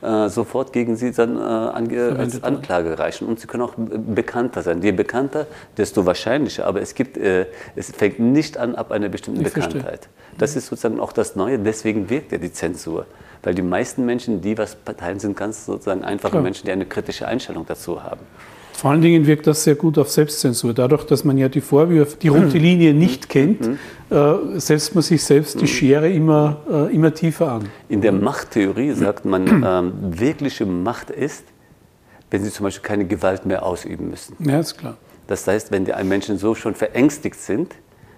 äh, 0.02 0.30
sofort 0.30 0.72
gegen 0.72 0.96
sie 0.96 1.12
dann 1.12 1.36
äh, 1.36 1.42
ange, 1.42 2.16
als 2.18 2.42
Anklage 2.44 2.98
reichen. 2.98 3.28
Und 3.28 3.42
sie 3.42 3.48
können 3.48 3.64
auch 3.64 3.74
bekannter 3.76 4.62
sein. 4.62 4.82
Je 4.82 4.94
bekannter, 4.94 5.46
desto 5.76 6.06
wahrscheinlicher. 6.06 6.66
Aber 6.66 6.82
es, 6.82 6.96
gibt, 6.96 7.18
äh, 7.18 7.48
es 7.76 7.92
fängt 7.92 8.20
nicht 8.20 8.58
an 8.58 8.76
ab 8.76 8.92
einer 8.92 9.10
bestimmten 9.10 9.42
ich 9.42 9.54
Bekanntheit. 9.54 9.84
Verstehe. 9.84 10.10
Das 10.38 10.56
ist 10.56 10.68
sozusagen 10.68 11.02
auch 11.02 11.12
das 11.12 11.36
Neue. 11.36 11.60
Deswegen 11.60 12.10
wirkt 12.10 12.32
ja 12.32 12.38
die 12.38 12.54
Zensur. 12.54 13.06
Weil 13.44 13.56
die 13.56 13.62
meisten 13.62 14.06
Menschen, 14.06 14.42
die 14.42 14.58
was 14.58 14.78
teilen, 14.98 15.20
sind 15.20 15.36
ganz 15.36 15.66
sozusagen 15.66 16.04
einfache 16.04 16.32
Klar. 16.32 16.44
Menschen, 16.44 16.66
die 16.66 16.72
eine 16.72 16.86
kritische 16.86 17.28
Einstellung 17.28 17.66
dazu 17.68 18.04
haben. 18.04 18.22
Vor 18.74 18.90
allen 18.90 19.02
Dingen 19.02 19.28
wirkt 19.28 19.46
das 19.46 19.64
sehr 19.64 19.76
gut 19.76 19.98
auf 20.00 20.10
Selbstzensur. 20.10 20.74
Dadurch, 20.74 21.04
dass 21.06 21.24
man 21.24 21.38
ja 21.38 21.50
die 21.50 21.62
Vorwürfe, 21.62 22.18
die 22.18 22.30
rote 22.30 22.58
mhm. 22.58 22.64
Linie 22.64 22.94
nicht 22.94 23.30
kennt, 23.30 23.62
mhm. 23.62 23.78
äh, 24.10 24.60
setzt 24.60 24.96
man 24.96 25.04
sich 25.04 25.24
selbst 25.24 25.60
die 25.60 25.66
mhm. 25.66 25.68
Schere 25.68 26.10
immer, 26.10 26.58
äh, 26.68 26.96
immer 26.96 27.14
tiefer 27.14 27.52
an. 27.52 27.70
In 27.90 28.02
der 28.02 28.12
Machttheorie 28.12 28.94
sagt 28.94 29.26
man, 29.26 29.64
ähm, 29.64 29.94
wirkliche 30.20 30.66
Macht 30.66 31.12
ist, 31.12 31.44
wenn 32.32 32.44
sie 32.44 32.52
zum 32.52 32.64
Beispiel 32.64 32.84
keine 32.84 33.06
Gewalt 33.06 33.46
mehr 33.46 33.64
ausüben 33.64 34.10
müssen. 34.10 34.36
Ja, 34.40 34.60
ist 34.60 34.78
klar. 34.78 34.98
Das 35.28 35.46
heißt, 35.46 35.72
wenn 35.72 35.86
die 35.86 35.94
Menschen 36.04 36.38
so 36.38 36.56
schon 36.56 36.74
verängstigt 36.74 37.40
sind, 37.40 37.76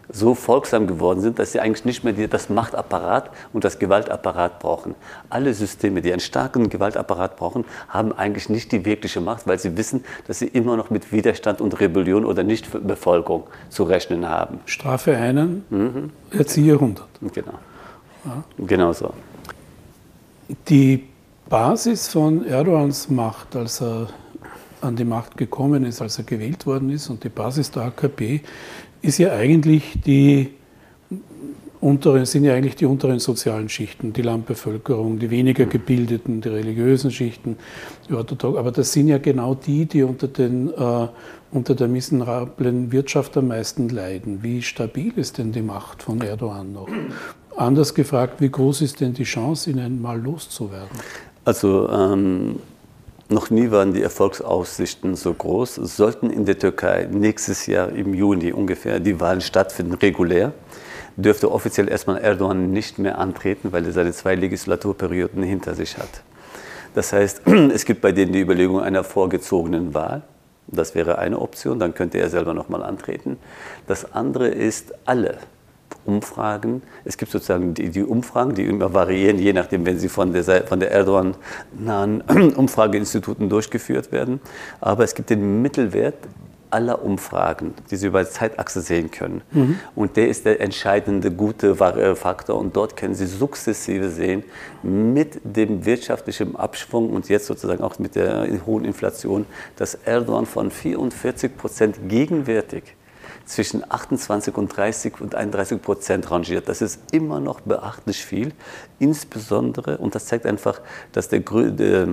so 0.10 0.36
folgsam 0.36 0.88
geworden 0.88 1.22
sind, 1.22 1.40
dass 1.40 1.52
sie 1.52 1.60
eigentlich 1.60 1.86
nicht 1.86 2.04
mehr 2.04 2.28
das 2.28 2.50
Machtapparat 2.50 3.32
und 3.54 3.64
das 3.64 3.80
Gewaltapparat 3.80 4.60
brauchen. 4.60 4.96
Alle 5.30 5.54
Systeme, 5.54 6.02
die 6.02 6.12
einen 6.12 6.20
starken 6.20 6.70
Gewaltapparat 6.70 7.38
brauchen, 7.38 7.66
haben 7.90 8.12
eigentlich 8.14 8.50
nicht 8.50 8.72
die 8.72 8.86
wirkliche 8.86 9.22
Macht, 9.22 9.48
weil 9.48 9.60
sie 9.60 9.78
wissen, 9.78 10.04
dass 10.28 10.40
sie 10.40 10.48
immer 10.48 10.78
noch 10.78 10.90
mit 10.90 11.12
Widerstand 11.12 11.62
und 11.62 11.80
Rebellion 11.80 12.26
oder 12.26 12.44
Nichtbefolgung 12.44 13.44
zu 13.70 13.84
rechnen 13.84 14.28
haben. 14.28 14.60
Strafe 14.66 15.16
einen, 15.18 15.66
mhm. 15.70 16.12
erziehe 16.32 16.74
100. 16.74 17.08
Genau. 17.34 17.54
Ja. 18.26 18.44
Genau 18.58 18.94
so. 18.94 19.14
Die 20.70 21.08
Basis 21.50 22.08
von 22.08 22.46
Erdogans 22.46 23.10
Macht, 23.10 23.56
als 23.56 23.82
er 23.82 24.08
an 24.84 24.96
die 24.96 25.06
Macht 25.06 25.38
gekommen 25.38 25.86
ist, 25.86 26.02
als 26.02 26.18
er 26.18 26.26
gewählt 26.26 26.66
worden 26.66 26.90
ist, 26.90 27.10
und 27.10 27.24
die 27.24 27.30
Basis 27.30 27.72
der 27.72 27.84
AKP 27.84 28.42
ist 29.04 29.20
ja 29.20 29.34
eigentlich 29.34 30.00
die 30.06 30.50
unteren, 31.82 32.26
sind 32.26 32.46
ja 32.46 32.54
eigentlich 32.54 32.78
die 32.78 32.86
unteren 32.86 33.20
sozialen 33.20 33.68
Schichten, 33.68 34.14
die 34.14 34.22
Landbevölkerung, 34.22 35.20
die 35.20 35.30
weniger 35.30 35.66
gebildeten, 35.66 36.40
die 36.40 36.48
religiösen 36.48 37.12
Schichten, 37.12 37.58
die 38.08 38.14
Orthodox. 38.14 38.58
Aber 38.58 38.72
das 38.72 38.94
sind 38.94 39.10
ja 39.10 39.18
genau 39.18 39.54
die, 39.54 39.86
die 39.86 40.04
unter, 40.04 40.30
den, 40.30 40.70
äh, 40.70 41.08
unter 41.52 41.76
der 41.76 41.90
miserablen 41.90 42.92
Wirtschaft 42.94 43.36
am 43.36 43.50
meisten 43.50 43.90
leiden. 43.90 44.42
Wie 44.42 44.62
stabil 44.62 45.12
ist 45.18 45.38
denn 45.38 45.52
die 45.52 45.62
Macht 45.62 46.04
von 46.04 46.22
Erdogan 46.22 46.72
noch? 46.72 46.88
Anders 47.58 47.94
gefragt, 47.94 48.40
wie 48.40 48.50
groß 48.50 48.82
ist 48.82 49.02
denn 49.02 49.14
die 49.14 49.26
Chance, 49.26 49.70
ihn 49.70 50.02
mal 50.02 50.20
loszuwerden? 50.20 50.98
Also 51.44 51.90
ähm, 51.90 52.56
noch 53.34 53.50
nie 53.50 53.72
waren 53.72 53.94
die 53.94 54.02
Erfolgsaussichten 54.02 55.16
so 55.16 55.34
groß. 55.34 55.76
Sollten 55.76 56.30
in 56.30 56.46
der 56.46 56.58
Türkei 56.58 57.08
nächstes 57.12 57.66
Jahr 57.66 57.90
im 57.90 58.14
Juni 58.14 58.52
ungefähr 58.54 59.00
die 59.00 59.20
Wahlen 59.20 59.42
stattfinden, 59.42 59.94
regulär. 59.94 60.54
Dürfte 61.16 61.52
offiziell 61.52 61.90
erstmal 61.90 62.20
Erdogan 62.20 62.72
nicht 62.72 63.00
mehr 63.00 63.18
antreten, 63.18 63.72
weil 63.72 63.86
er 63.86 63.92
seine 63.92 64.14
zwei 64.14 64.36
Legislaturperioden 64.36 65.44
hinter 65.44 65.76
sich 65.76 65.98
hat. 65.98 66.24
Das 66.96 67.14
heißt, 67.14 67.42
es 67.74 67.86
gibt 67.86 68.02
bei 68.02 68.12
denen 68.12 68.34
die 68.34 68.42
Überlegung 68.42 68.80
einer 68.80 69.04
vorgezogenen 69.04 69.94
Wahl. 69.94 70.24
Das 70.68 70.96
wäre 70.96 71.18
eine 71.18 71.40
Option, 71.40 71.78
dann 71.78 71.94
könnte 71.94 72.20
er 72.20 72.30
selber 72.30 72.54
nochmal 72.54 72.84
antreten. 72.84 73.38
Das 73.86 74.14
andere 74.14 74.48
ist, 74.48 74.94
alle 75.06 75.38
Umfragen. 76.06 76.82
Es 77.06 77.18
gibt 77.18 77.32
sozusagen 77.32 77.74
die, 77.74 77.90
die, 77.90 78.04
Umfragen, 78.04 78.56
die 78.56 78.66
immer 78.66 78.94
variieren, 78.94 79.40
je 79.40 79.54
nachdem, 79.54 79.86
wenn 79.86 80.00
sie 80.00 80.10
von 80.10 80.34
der, 80.34 80.44
von 80.66 80.80
der 80.80 80.92
Erdogan-nahen 80.92 82.22
Umfrageinstituten 82.56 83.50
durchgeführt 83.50 84.12
werden. 84.12 84.40
Aber 84.82 85.04
es 85.04 85.16
gibt 85.16 85.30
den 85.30 85.62
Mittelwert 85.62 86.16
aller 86.74 87.04
Umfragen, 87.04 87.76
die 87.92 87.96
Sie 87.96 88.08
über 88.08 88.24
die 88.24 88.30
Zeitachse 88.30 88.82
sehen 88.82 89.12
können. 89.12 89.42
Mhm. 89.52 89.80
Und 89.96 90.18
der 90.18 90.28
ist 90.28 90.46
der 90.46 90.60
entscheidende 90.60 91.30
gute 91.32 91.70
äh, 91.70 92.16
Faktor. 92.16 92.58
Und 92.58 92.76
dort 92.76 92.98
können 92.98 93.14
Sie 93.14 93.28
sukzessive 93.28 94.10
sehen, 94.10 94.44
mit 94.82 95.40
dem 95.44 95.86
wirtschaftlichen 95.86 96.56
Abschwung 96.56 97.12
und 97.12 97.30
jetzt 97.30 97.46
sozusagen 97.46 97.84
auch 97.84 98.00
mit 98.00 98.16
der 98.16 98.48
hohen 98.66 98.86
Inflation, 98.86 99.46
dass 99.78 99.94
Erdogan 99.94 100.48
von 100.48 100.72
44 100.72 101.56
Prozent 101.56 102.10
gegenwärtig 102.10 102.96
zwischen 103.46 103.84
28 103.90 104.56
und 104.56 104.76
30 104.76 105.22
und 105.22 105.36
31 105.36 105.82
Prozent 105.82 106.32
rangiert. 106.32 106.70
Das 106.70 106.82
ist 106.82 107.00
immer 107.12 107.40
noch 107.40 107.62
beachtlich 107.62 108.24
viel. 108.26 108.54
Insbesondere, 109.00 109.98
und 109.98 110.16
das 110.16 110.26
zeigt 110.26 110.46
einfach, 110.46 110.82
dass 111.12 111.30
der, 111.30 111.42
der, 111.42 112.08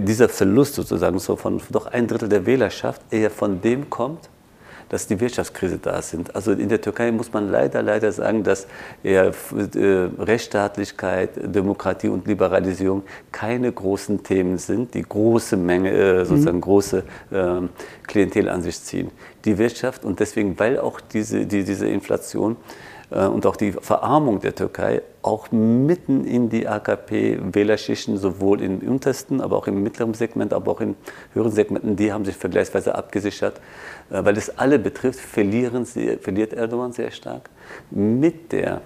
dieser 0.00 0.28
Verlust 0.28 0.74
sozusagen 0.74 1.18
so 1.18 1.36
von 1.36 1.60
doch 1.70 1.86
ein 1.86 2.06
Drittel 2.06 2.28
der 2.28 2.46
Wählerschaft 2.46 3.02
eher 3.10 3.30
von 3.30 3.60
dem 3.60 3.90
kommt, 3.90 4.28
dass 4.92 5.06
die 5.06 5.18
Wirtschaftskrise 5.18 5.78
da 5.78 6.02
sind. 6.02 6.36
Also 6.36 6.52
in 6.52 6.68
der 6.68 6.78
Türkei 6.78 7.10
muss 7.10 7.32
man 7.32 7.50
leider, 7.50 7.82
leider 7.82 8.12
sagen, 8.12 8.44
dass 8.44 8.66
äh, 9.02 9.32
Rechtsstaatlichkeit, 10.18 11.30
Demokratie 11.42 12.08
und 12.08 12.26
Liberalisierung 12.26 13.02
keine 13.32 13.72
großen 13.72 14.22
Themen 14.22 14.58
sind, 14.58 14.92
die 14.92 15.02
große 15.02 15.56
Menge, 15.56 15.90
äh, 15.90 16.24
sozusagen 16.26 16.58
mhm. 16.58 16.62
große 16.62 17.04
ähm, 17.32 17.70
Klientel 18.06 18.50
an 18.50 18.60
sich 18.60 18.78
ziehen. 18.82 19.10
Die 19.46 19.56
Wirtschaft 19.56 20.04
und 20.04 20.20
deswegen, 20.20 20.58
weil 20.58 20.78
auch 20.78 21.00
diese, 21.00 21.46
die, 21.46 21.64
diese 21.64 21.88
Inflation 21.88 22.52
äh, 22.52 22.91
und 23.12 23.46
auch 23.46 23.56
die 23.56 23.72
Verarmung 23.72 24.40
der 24.40 24.54
Türkei 24.54 25.02
auch 25.22 25.52
mitten 25.52 26.24
in 26.24 26.48
die 26.48 26.66
AKP-Wählerschichten, 26.66 28.16
sowohl 28.16 28.62
im 28.62 28.78
untersten, 28.78 29.40
aber 29.40 29.56
auch 29.56 29.66
im 29.66 29.82
mittleren 29.82 30.14
Segment, 30.14 30.52
aber 30.52 30.72
auch 30.72 30.80
in 30.80 30.96
höheren 31.34 31.52
Segmenten, 31.52 31.96
die 31.96 32.12
haben 32.12 32.24
sich 32.24 32.36
vergleichsweise 32.36 32.94
abgesichert. 32.94 33.60
Äh, 34.10 34.24
weil 34.24 34.36
es 34.36 34.58
alle 34.58 34.78
betrifft, 34.78 35.20
verlieren 35.20 35.84
sie, 35.84 36.16
verliert 36.16 36.52
Erdogan 36.52 36.92
sehr 36.92 37.10
stark. 37.10 37.50
Mit 37.90 38.52
der 38.52 38.82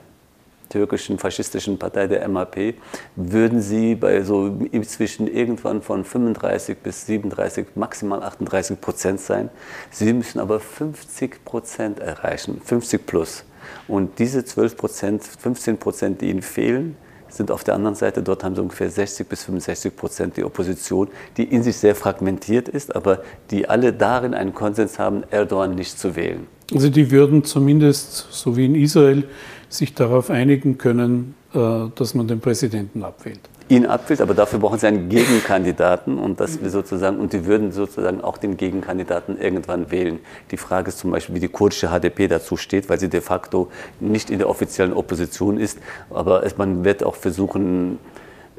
türkischen 0.68 1.18
faschistischen 1.18 1.78
Partei 1.78 2.06
der 2.06 2.26
MAP 2.28 2.74
würden 3.14 3.60
sie 3.60 3.94
bei 3.94 4.22
so 4.22 4.58
inzwischen 4.72 5.28
irgendwann 5.28 5.80
von 5.80 6.04
35 6.04 6.78
bis 6.78 7.06
37, 7.06 7.68
maximal 7.76 8.22
38 8.22 8.80
Prozent 8.80 9.20
sein. 9.20 9.50
Sie 9.90 10.12
müssen 10.12 10.40
aber 10.40 10.60
50 10.60 11.44
Prozent 11.44 12.00
erreichen, 12.00 12.60
50 12.64 13.06
plus. 13.06 13.44
Und 13.88 14.18
diese 14.18 14.44
12 14.44 14.76
Prozent, 14.76 15.24
15 15.24 15.78
Prozent, 15.78 16.20
die 16.20 16.30
ihnen 16.30 16.42
fehlen, 16.42 16.96
sind 17.28 17.50
auf 17.50 17.64
der 17.64 17.74
anderen 17.74 17.94
Seite, 17.94 18.22
dort 18.22 18.44
haben 18.44 18.54
sie 18.54 18.62
ungefähr 18.62 18.88
60 18.90 19.28
bis 19.28 19.44
65 19.44 19.96
Prozent 19.96 20.36
die 20.36 20.44
Opposition, 20.44 21.08
die 21.36 21.44
in 21.44 21.62
sich 21.62 21.76
sehr 21.76 21.94
fragmentiert 21.94 22.68
ist, 22.68 22.94
aber 22.94 23.22
die 23.50 23.68
alle 23.68 23.92
darin 23.92 24.32
einen 24.32 24.54
Konsens 24.54 24.98
haben, 24.98 25.22
Erdogan 25.30 25.74
nicht 25.74 25.98
zu 25.98 26.16
wählen. 26.16 26.46
Also 26.72 26.88
die 26.88 27.10
würden 27.10 27.44
zumindest, 27.44 28.28
so 28.30 28.56
wie 28.56 28.64
in 28.64 28.74
Israel, 28.74 29.24
sich 29.68 29.94
darauf 29.94 30.30
einigen 30.30 30.78
können, 30.78 31.34
äh, 31.52 31.88
dass 31.94 32.14
man 32.14 32.28
den 32.28 32.40
Präsidenten 32.40 33.02
abwählt 33.04 33.40
ihn 33.68 33.86
abwählt, 33.86 34.20
aber 34.20 34.34
dafür 34.34 34.60
brauchen 34.60 34.78
sie 34.78 34.86
einen 34.86 35.08
Gegenkandidaten 35.08 36.18
und 36.18 36.38
das 36.38 36.62
wir 36.62 36.70
sozusagen 36.70 37.18
und 37.18 37.32
die 37.32 37.46
würden 37.46 37.72
sozusagen 37.72 38.20
auch 38.20 38.38
den 38.38 38.56
Gegenkandidaten 38.56 39.40
irgendwann 39.40 39.90
wählen. 39.90 40.20
Die 40.50 40.56
Frage 40.56 40.88
ist 40.88 40.98
zum 40.98 41.10
Beispiel, 41.10 41.34
wie 41.34 41.40
die 41.40 41.48
kurdische 41.48 41.88
HDP 41.88 42.28
dazu 42.28 42.56
steht, 42.56 42.88
weil 42.88 43.00
sie 43.00 43.08
de 43.08 43.20
facto 43.20 43.68
nicht 43.98 44.30
in 44.30 44.38
der 44.38 44.48
offiziellen 44.48 44.92
Opposition 44.92 45.58
ist, 45.58 45.78
aber 46.10 46.44
es, 46.44 46.56
man 46.56 46.84
wird 46.84 47.02
auch 47.02 47.16
versuchen, 47.16 47.98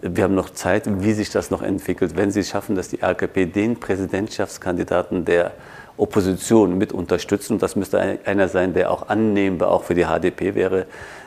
wir 0.02 0.24
haben 0.24 0.36
noch 0.36 0.52
Zeit, 0.52 0.84
wie 1.02 1.14
sich 1.14 1.30
das 1.32 1.50
noch 1.50 1.62
entwickelt. 1.62 2.16
Wenn 2.16 2.30
sie 2.30 2.44
schaffen, 2.44 2.76
dass 2.76 2.90
die 2.90 3.02
AKP 3.02 3.48
den 3.48 3.80
Präsidentschaftskandidaten 3.80 5.26
der 5.26 5.54
Opposition 5.98 6.78
mit 6.78 6.94
unterstützen, 6.94 7.54
und 7.54 7.64
das 7.64 7.76
müsste 7.76 8.20
einer 8.24 8.48
sein, 8.48 8.74
der 8.74 8.92
auch 8.92 9.10
annehmbar 9.10 9.72
auch 9.72 9.84
für 9.84 9.96
die 9.96 10.06
HDP 10.06 10.54
wäre, 10.54 10.86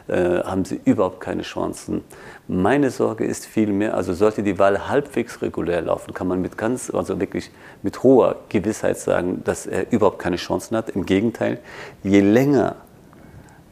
äh, 0.09 0.41
haben 0.43 0.65
sie 0.65 0.81
überhaupt 0.85 1.21
keine 1.21 1.43
Chancen. 1.43 2.03
Meine 2.49 2.91
Sorge 2.91 3.25
ist 3.25 3.47
vielmehr, 3.47 3.95
also 3.95 4.13
sollte 4.15 4.43
die 4.43 4.59
Wahl 4.59 4.89
halbwegs 4.89 5.41
regulär 5.43 5.83
laufen, 5.83 6.15
kann 6.15 6.29
man 6.29 6.41
mit 6.41 6.59
ganz, 6.59 6.91
also 6.91 7.21
wirklich 7.21 7.51
mit 7.83 8.03
hoher 8.03 8.37
Gewissheit 8.49 8.99
sagen, 8.99 9.43
dass 9.45 9.67
er 9.67 9.93
überhaupt 9.93 10.19
keine 10.19 10.37
Chancen 10.37 10.77
hat. 10.77 10.91
Im 10.91 11.07
Gegenteil, 11.07 11.59
je 12.03 12.21
länger 12.21 12.77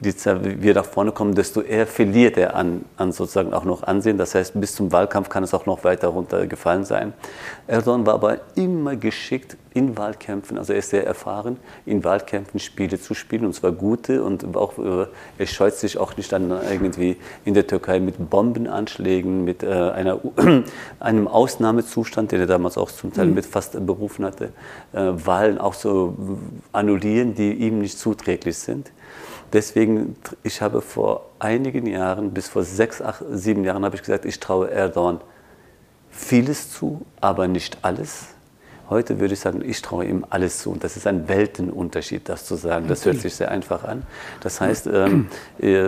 wir 0.01 0.75
nach 0.75 0.85
vorne 0.85 1.13
kommen, 1.13 1.35
desto 1.35 1.61
eher 1.61 1.87
verliert 1.87 2.37
er 2.37 2.55
an, 2.55 2.85
an 2.97 3.13
sozusagen 3.13 3.53
auch 3.53 3.65
noch 3.65 3.83
Ansehen. 3.83 4.17
Das 4.17 4.35
heißt, 4.35 4.61
bis 4.61 4.75
zum 4.75 4.93
Wahlkampf 4.93 5.29
kann 5.29 5.43
es 5.43 5.55
auch 5.55 5.67
noch 5.67 5.83
weiter 5.85 6.09
runtergefallen 6.09 6.85
sein. 6.85 7.13
Erdogan 7.67 8.07
war 8.07 8.15
aber 8.15 8.39
immer 8.55 8.97
geschickt 8.97 9.57
in 9.75 9.97
Wahlkämpfen, 9.97 10.59
also 10.59 10.73
er 10.73 10.81
ist 10.81 10.91
sehr 10.91 11.07
erfahren, 11.07 11.57
in 11.87 12.03
Wahlkämpfen 12.03 12.59
Spiele 12.59 13.01
zu 13.01 13.15
spielen, 13.15 13.45
und 13.45 13.55
zwar 13.55 13.71
gute 13.73 14.25
und 14.25 14.57
auch, 14.57 14.79
äh, 14.79 15.07
er 15.39 15.47
scheut 15.47 15.75
sich 15.75 15.99
auch 15.99 16.17
nicht 16.17 16.33
dann 16.33 16.51
irgendwie 16.51 17.17
in 17.45 17.55
der 17.55 17.67
Türkei 17.67 18.01
mit 18.01 18.31
Bombenanschlägen, 18.31 19.45
mit 19.45 19.63
äh, 19.63 19.69
einer, 19.69 20.21
einem 21.01 21.29
Ausnahmezustand, 21.29 22.33
den 22.33 22.41
er 22.41 22.47
damals 22.47 22.77
auch 22.77 22.91
zum 22.91 23.13
Teil 23.13 23.27
mhm. 23.27 23.35
mit 23.35 23.47
fast 23.47 23.87
berufen 23.87 24.25
hatte, 24.25 24.47
äh, 24.93 25.13
Wahlen 25.25 25.59
auch 25.59 25.75
so 25.75 26.17
annullieren, 26.73 27.35
die 27.35 27.53
ihm 27.53 27.81
nicht 27.81 27.99
zuträglich 27.99 28.59
sind. 28.59 28.91
Deswegen, 29.53 30.17
ich 30.43 30.61
habe 30.61 30.83
vor 30.83 31.27
einigen 31.39 31.87
Jahren, 31.87 32.33
bis 32.33 32.49
vor 32.49 32.65
sechs, 32.65 33.01
acht, 33.01 33.23
sieben 33.31 33.65
Jahren, 33.65 33.85
habe 33.85 33.97
ich 33.97 34.03
gesagt, 34.03 34.25
ich 34.25 34.41
traue 34.41 34.71
Erdogan 34.71 35.21
vieles 36.11 36.73
zu, 36.73 37.07
aber 37.21 37.49
nicht 37.49 37.79
alles. 37.83 38.29
Heute 38.91 39.21
würde 39.21 39.35
ich 39.35 39.41
sagen, 39.41 39.63
ich 39.65 39.83
traue 39.83 40.07
ihm 40.07 40.25
alles 40.31 40.61
zu. 40.61 40.71
Und 40.71 40.83
das 40.83 40.97
ist 40.97 41.07
ein 41.07 41.29
Weltenunterschied, 41.29 42.29
das 42.29 42.47
zu 42.47 42.57
sagen. 42.57 42.87
Das 42.89 43.05
hört 43.05 43.19
sich 43.19 43.35
sehr 43.35 43.51
einfach 43.51 43.85
an. 43.85 44.03
Das 44.41 44.61
heißt, 44.61 44.87
ähm, 44.87 45.29
äh, 45.59 45.87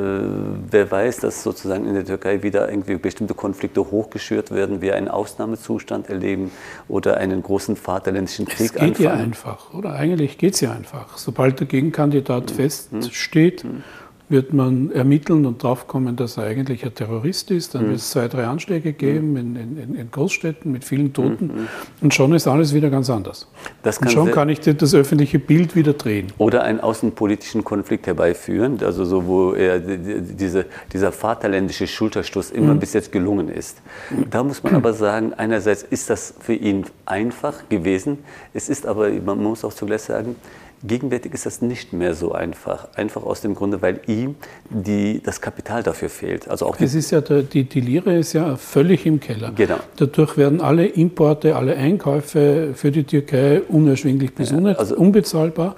wer 0.70 0.90
weiß, 0.90 1.18
dass 1.18 1.42
sozusagen 1.42 1.86
in 1.86 1.94
der 1.94 2.04
Türkei 2.04 2.42
wieder 2.42 2.68
irgendwie 2.68 2.96
bestimmte 2.96 3.34
Konflikte 3.34 3.80
hochgeschürt 3.90 4.50
werden, 4.50 4.82
wir 4.82 4.96
einen 4.96 5.08
Ausnahmezustand 5.08 6.10
erleben 6.10 6.50
oder 6.88 7.16
einen 7.16 7.42
großen 7.42 7.76
vaterländischen 7.76 8.46
Krieg 8.46 8.72
anfangen. 8.72 8.92
Es 8.92 8.98
geht 8.98 9.06
anfangen. 9.06 9.18
ja 9.18 9.24
einfach, 9.24 9.74
oder? 9.74 9.94
Eigentlich 9.94 10.38
geht 10.38 10.54
es 10.54 10.60
ja 10.60 10.72
einfach. 10.72 11.16
Sobald 11.16 11.60
der 11.60 11.66
Gegenkandidat 11.66 12.50
hm. 12.50 12.56
feststeht, 12.56 13.62
hm 13.62 13.82
wird 14.30 14.52
man 14.52 14.92
ermitteln 14.92 15.44
und 15.44 15.62
draufkommen, 15.62 16.14
dass 16.14 16.36
er 16.36 16.44
eigentlich 16.44 16.84
ein 16.84 16.94
Terrorist 16.94 17.50
ist. 17.50 17.74
Dann 17.74 17.84
mhm. 17.84 17.88
wird 17.88 17.98
es 17.98 18.10
zwei, 18.10 18.28
drei 18.28 18.46
Anschläge 18.46 18.92
geben 18.92 19.36
in, 19.36 19.56
in, 19.56 19.94
in 19.96 20.10
Großstädten 20.10 20.70
mit 20.70 20.84
vielen 20.84 21.12
Toten. 21.12 21.46
Mhm. 21.46 21.68
Und 22.00 22.14
schon 22.14 22.32
ist 22.32 22.46
alles 22.46 22.72
wieder 22.72 22.90
ganz 22.90 23.10
anders. 23.10 23.48
und 23.82 24.10
schon 24.12 24.30
kann 24.30 24.48
ich 24.48 24.60
das 24.60 24.94
öffentliche 24.94 25.40
Bild 25.40 25.74
wieder 25.74 25.94
drehen. 25.94 26.28
Oder 26.38 26.62
einen 26.62 26.78
außenpolitischen 26.78 27.64
Konflikt 27.64 28.06
herbeiführen, 28.06 28.78
also 28.84 29.04
so, 29.04 29.26
wo 29.26 29.52
er 29.52 29.80
diese, 29.80 30.66
dieser 30.92 31.10
vaterländische 31.10 31.88
Schulterstoß 31.88 32.52
immer 32.52 32.74
mhm. 32.74 32.78
bis 32.80 32.92
jetzt 32.92 33.10
gelungen 33.10 33.48
ist. 33.48 33.82
Da 34.30 34.44
muss 34.44 34.62
man 34.62 34.76
aber 34.76 34.92
sagen, 34.92 35.34
einerseits 35.34 35.82
ist 35.82 36.08
das 36.08 36.34
für 36.38 36.54
ihn 36.54 36.84
einfach 37.04 37.68
gewesen. 37.68 38.18
Es 38.54 38.68
ist 38.68 38.86
aber, 38.86 39.10
man 39.10 39.42
muss 39.42 39.64
auch 39.64 39.72
zugleich 39.72 40.02
sagen, 40.02 40.36
Gegenwärtig 40.82 41.34
ist 41.34 41.44
das 41.44 41.60
nicht 41.60 41.92
mehr 41.92 42.14
so 42.14 42.32
einfach. 42.32 42.88
Einfach 42.94 43.22
aus 43.22 43.42
dem 43.42 43.54
Grunde, 43.54 43.82
weil 43.82 44.00
ihm 44.06 44.36
die, 44.70 45.22
das 45.22 45.42
Kapital 45.42 45.82
dafür 45.82 46.08
fehlt. 46.08 46.48
Also 46.48 46.66
auch 46.66 46.76
es 46.80 46.94
ist 46.94 47.10
ja 47.10 47.20
der, 47.20 47.42
die, 47.42 47.64
die 47.64 47.80
Lire 47.80 48.16
ist 48.16 48.32
ja 48.32 48.56
völlig 48.56 49.04
im 49.04 49.20
Keller. 49.20 49.52
Genau. 49.54 49.76
Dadurch 49.96 50.38
werden 50.38 50.62
alle 50.62 50.86
Importe, 50.86 51.56
alle 51.56 51.76
Einkäufe 51.76 52.72
für 52.74 52.90
die 52.90 53.04
Türkei 53.04 53.60
unerschwinglich 53.60 54.34
bis 54.34 54.52
ja, 54.52 54.58
also 54.58 54.96
unbezahlbar. 54.96 55.76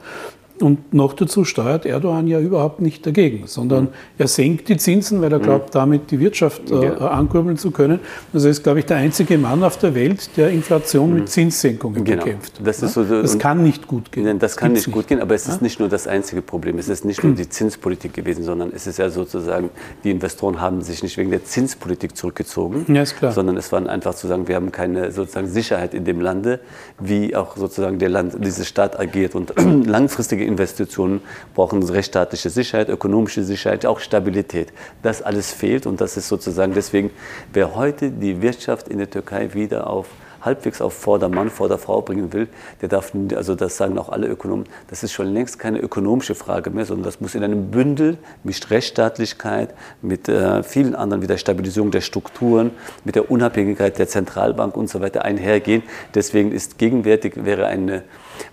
Und 0.62 0.94
noch 0.94 1.12
dazu 1.12 1.44
steuert 1.44 1.86
Erdogan 1.86 2.26
ja 2.26 2.38
überhaupt 2.38 2.80
nicht 2.80 3.04
dagegen, 3.06 3.46
sondern 3.46 3.84
mhm. 3.84 3.88
er 4.18 4.28
senkt 4.28 4.68
die 4.68 4.76
Zinsen, 4.76 5.20
weil 5.20 5.32
er 5.32 5.38
mhm. 5.38 5.42
glaubt, 5.42 5.74
damit 5.74 6.10
die 6.10 6.20
Wirtschaft 6.20 6.70
äh, 6.70 6.84
ja. 6.84 6.96
ankurbeln 6.96 7.56
zu 7.56 7.70
können. 7.70 7.98
Also 8.32 8.46
er 8.46 8.52
ist, 8.52 8.62
glaube 8.62 8.78
ich, 8.78 8.86
der 8.86 8.98
einzige 8.98 9.38
Mann 9.38 9.64
auf 9.64 9.76
der 9.78 9.94
Welt, 9.94 10.36
der 10.36 10.50
Inflation 10.50 11.10
mhm. 11.10 11.14
mit 11.16 11.28
Zinssenkungen 11.28 12.04
genau. 12.04 12.24
bekämpft. 12.24 12.60
Das, 12.64 12.80
ja? 12.80 12.88
so, 12.88 13.04
das 13.04 13.38
kann 13.38 13.62
nicht 13.62 13.86
gut 13.86 14.12
gehen. 14.12 14.24
Das, 14.38 14.52
das 14.52 14.56
kann 14.56 14.72
nicht 14.72 14.90
gut 14.90 15.08
gehen, 15.08 15.20
aber 15.20 15.34
es 15.34 15.46
ja? 15.46 15.54
ist 15.54 15.62
nicht 15.62 15.80
nur 15.80 15.88
das 15.88 16.06
einzige 16.06 16.42
Problem. 16.42 16.78
Es 16.78 16.88
ist 16.88 17.04
nicht 17.04 17.22
nur 17.24 17.34
die 17.36 17.48
Zinspolitik 17.48 18.14
gewesen, 18.14 18.44
sondern 18.44 18.72
es 18.74 18.86
ist 18.86 18.98
ja 18.98 19.10
sozusagen, 19.10 19.70
die 20.04 20.10
Investoren 20.10 20.60
haben 20.60 20.82
sich 20.82 21.02
nicht 21.02 21.16
wegen 21.16 21.30
der 21.30 21.44
Zinspolitik 21.44 22.16
zurückgezogen, 22.16 22.86
ja, 22.88 23.04
sondern 23.32 23.56
es 23.56 23.72
war 23.72 23.84
einfach 23.88 24.14
zu 24.14 24.28
sagen, 24.28 24.46
wir 24.46 24.54
haben 24.54 24.70
keine 24.70 25.10
sozusagen 25.10 25.48
Sicherheit 25.48 25.94
in 25.94 26.04
dem 26.04 26.20
Lande, 26.20 26.60
wie 27.00 27.34
auch 27.34 27.56
sozusagen 27.56 27.98
der 27.98 28.08
Land, 28.08 28.36
dieser 28.44 28.64
Staat 28.64 28.98
agiert 28.98 29.34
und 29.34 29.52
langfristige 29.86 30.44
Investitionen 30.52 31.20
brauchen 31.54 31.82
rechtsstaatliche 31.82 32.50
Sicherheit, 32.50 32.88
ökonomische 32.88 33.42
Sicherheit, 33.42 33.84
auch 33.86 34.00
Stabilität. 34.00 34.72
Das 35.02 35.22
alles 35.22 35.52
fehlt 35.52 35.86
und 35.86 36.00
das 36.00 36.16
ist 36.16 36.28
sozusagen 36.28 36.74
deswegen, 36.74 37.10
wer 37.52 37.74
heute 37.74 38.10
die 38.10 38.40
Wirtschaft 38.42 38.88
in 38.88 38.98
der 38.98 39.10
Türkei 39.10 39.54
wieder 39.54 39.88
auf 39.88 40.06
halbwegs 40.44 40.80
auf 40.80 40.92
Vordermann, 40.94 41.50
Vorderfrau 41.50 42.02
bringen 42.02 42.32
will, 42.32 42.48
der 42.80 42.88
darf, 42.88 43.12
also 43.34 43.54
das 43.54 43.76
sagen 43.76 43.98
auch 43.98 44.08
alle 44.08 44.26
Ökonomen, 44.26 44.66
das 44.88 45.02
ist 45.02 45.12
schon 45.12 45.32
längst 45.32 45.58
keine 45.58 45.78
ökonomische 45.78 46.34
Frage 46.34 46.70
mehr, 46.70 46.84
sondern 46.84 47.04
das 47.04 47.20
muss 47.20 47.34
in 47.34 47.44
einem 47.44 47.70
Bündel 47.70 48.18
mit 48.42 48.70
Rechtsstaatlichkeit, 48.70 49.74
mit 50.02 50.28
äh, 50.28 50.62
vielen 50.62 50.94
anderen, 50.94 51.22
wie 51.22 51.26
der 51.26 51.38
Stabilisierung 51.38 51.90
der 51.90 52.00
Strukturen, 52.00 52.72
mit 53.04 53.14
der 53.14 53.30
Unabhängigkeit 53.30 53.98
der 53.98 54.08
Zentralbank 54.08 54.76
und 54.76 54.88
so 54.88 55.00
weiter 55.00 55.24
einhergehen. 55.24 55.82
Deswegen 56.14 56.52
ist 56.52 56.78
gegenwärtig 56.78 57.44
wäre 57.44 57.66
eine 57.66 58.02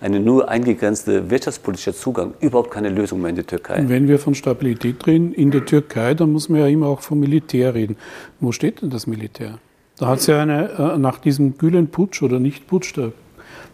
eine 0.01 0.19
nur 0.19 0.49
eingegrenzte 0.49 1.29
wirtschaftspolitischer 1.29 1.93
Zugang 1.93 2.33
überhaupt 2.39 2.71
keine 2.71 2.89
Lösung 2.89 3.21
mehr 3.21 3.29
in 3.29 3.35
der 3.35 3.47
Türkei. 3.47 3.83
Wenn 3.87 4.07
wir 4.07 4.19
von 4.19 4.35
Stabilität 4.35 5.05
reden 5.07 5.33
in 5.33 5.51
der 5.51 5.65
Türkei, 5.65 6.13
dann 6.13 6.31
muss 6.31 6.49
man 6.49 6.61
ja 6.61 6.67
immer 6.67 6.87
auch 6.87 7.01
vom 7.01 7.19
Militär 7.19 7.73
reden. 7.73 7.97
Wo 8.39 8.51
steht 8.51 8.81
denn 8.81 8.89
das 8.89 9.07
Militär? 9.07 9.59
Da 9.97 10.07
hat 10.07 10.19
es 10.19 10.27
ja 10.27 10.41
eine, 10.41 10.69
äh, 10.69 10.97
nach 10.97 11.17
diesem 11.17 11.57
Gülen-Putsch 11.57 12.23
oder 12.23 12.39
Nicht-Putsch, 12.39 12.97
da 12.97 13.11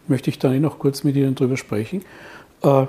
möchte 0.08 0.30
ich 0.30 0.40
dann 0.40 0.54
eh 0.54 0.60
noch 0.60 0.80
kurz 0.80 1.04
mit 1.04 1.16
Ihnen 1.16 1.36
drüber 1.36 1.58
sprechen, 1.58 2.04
äh, 2.64 2.86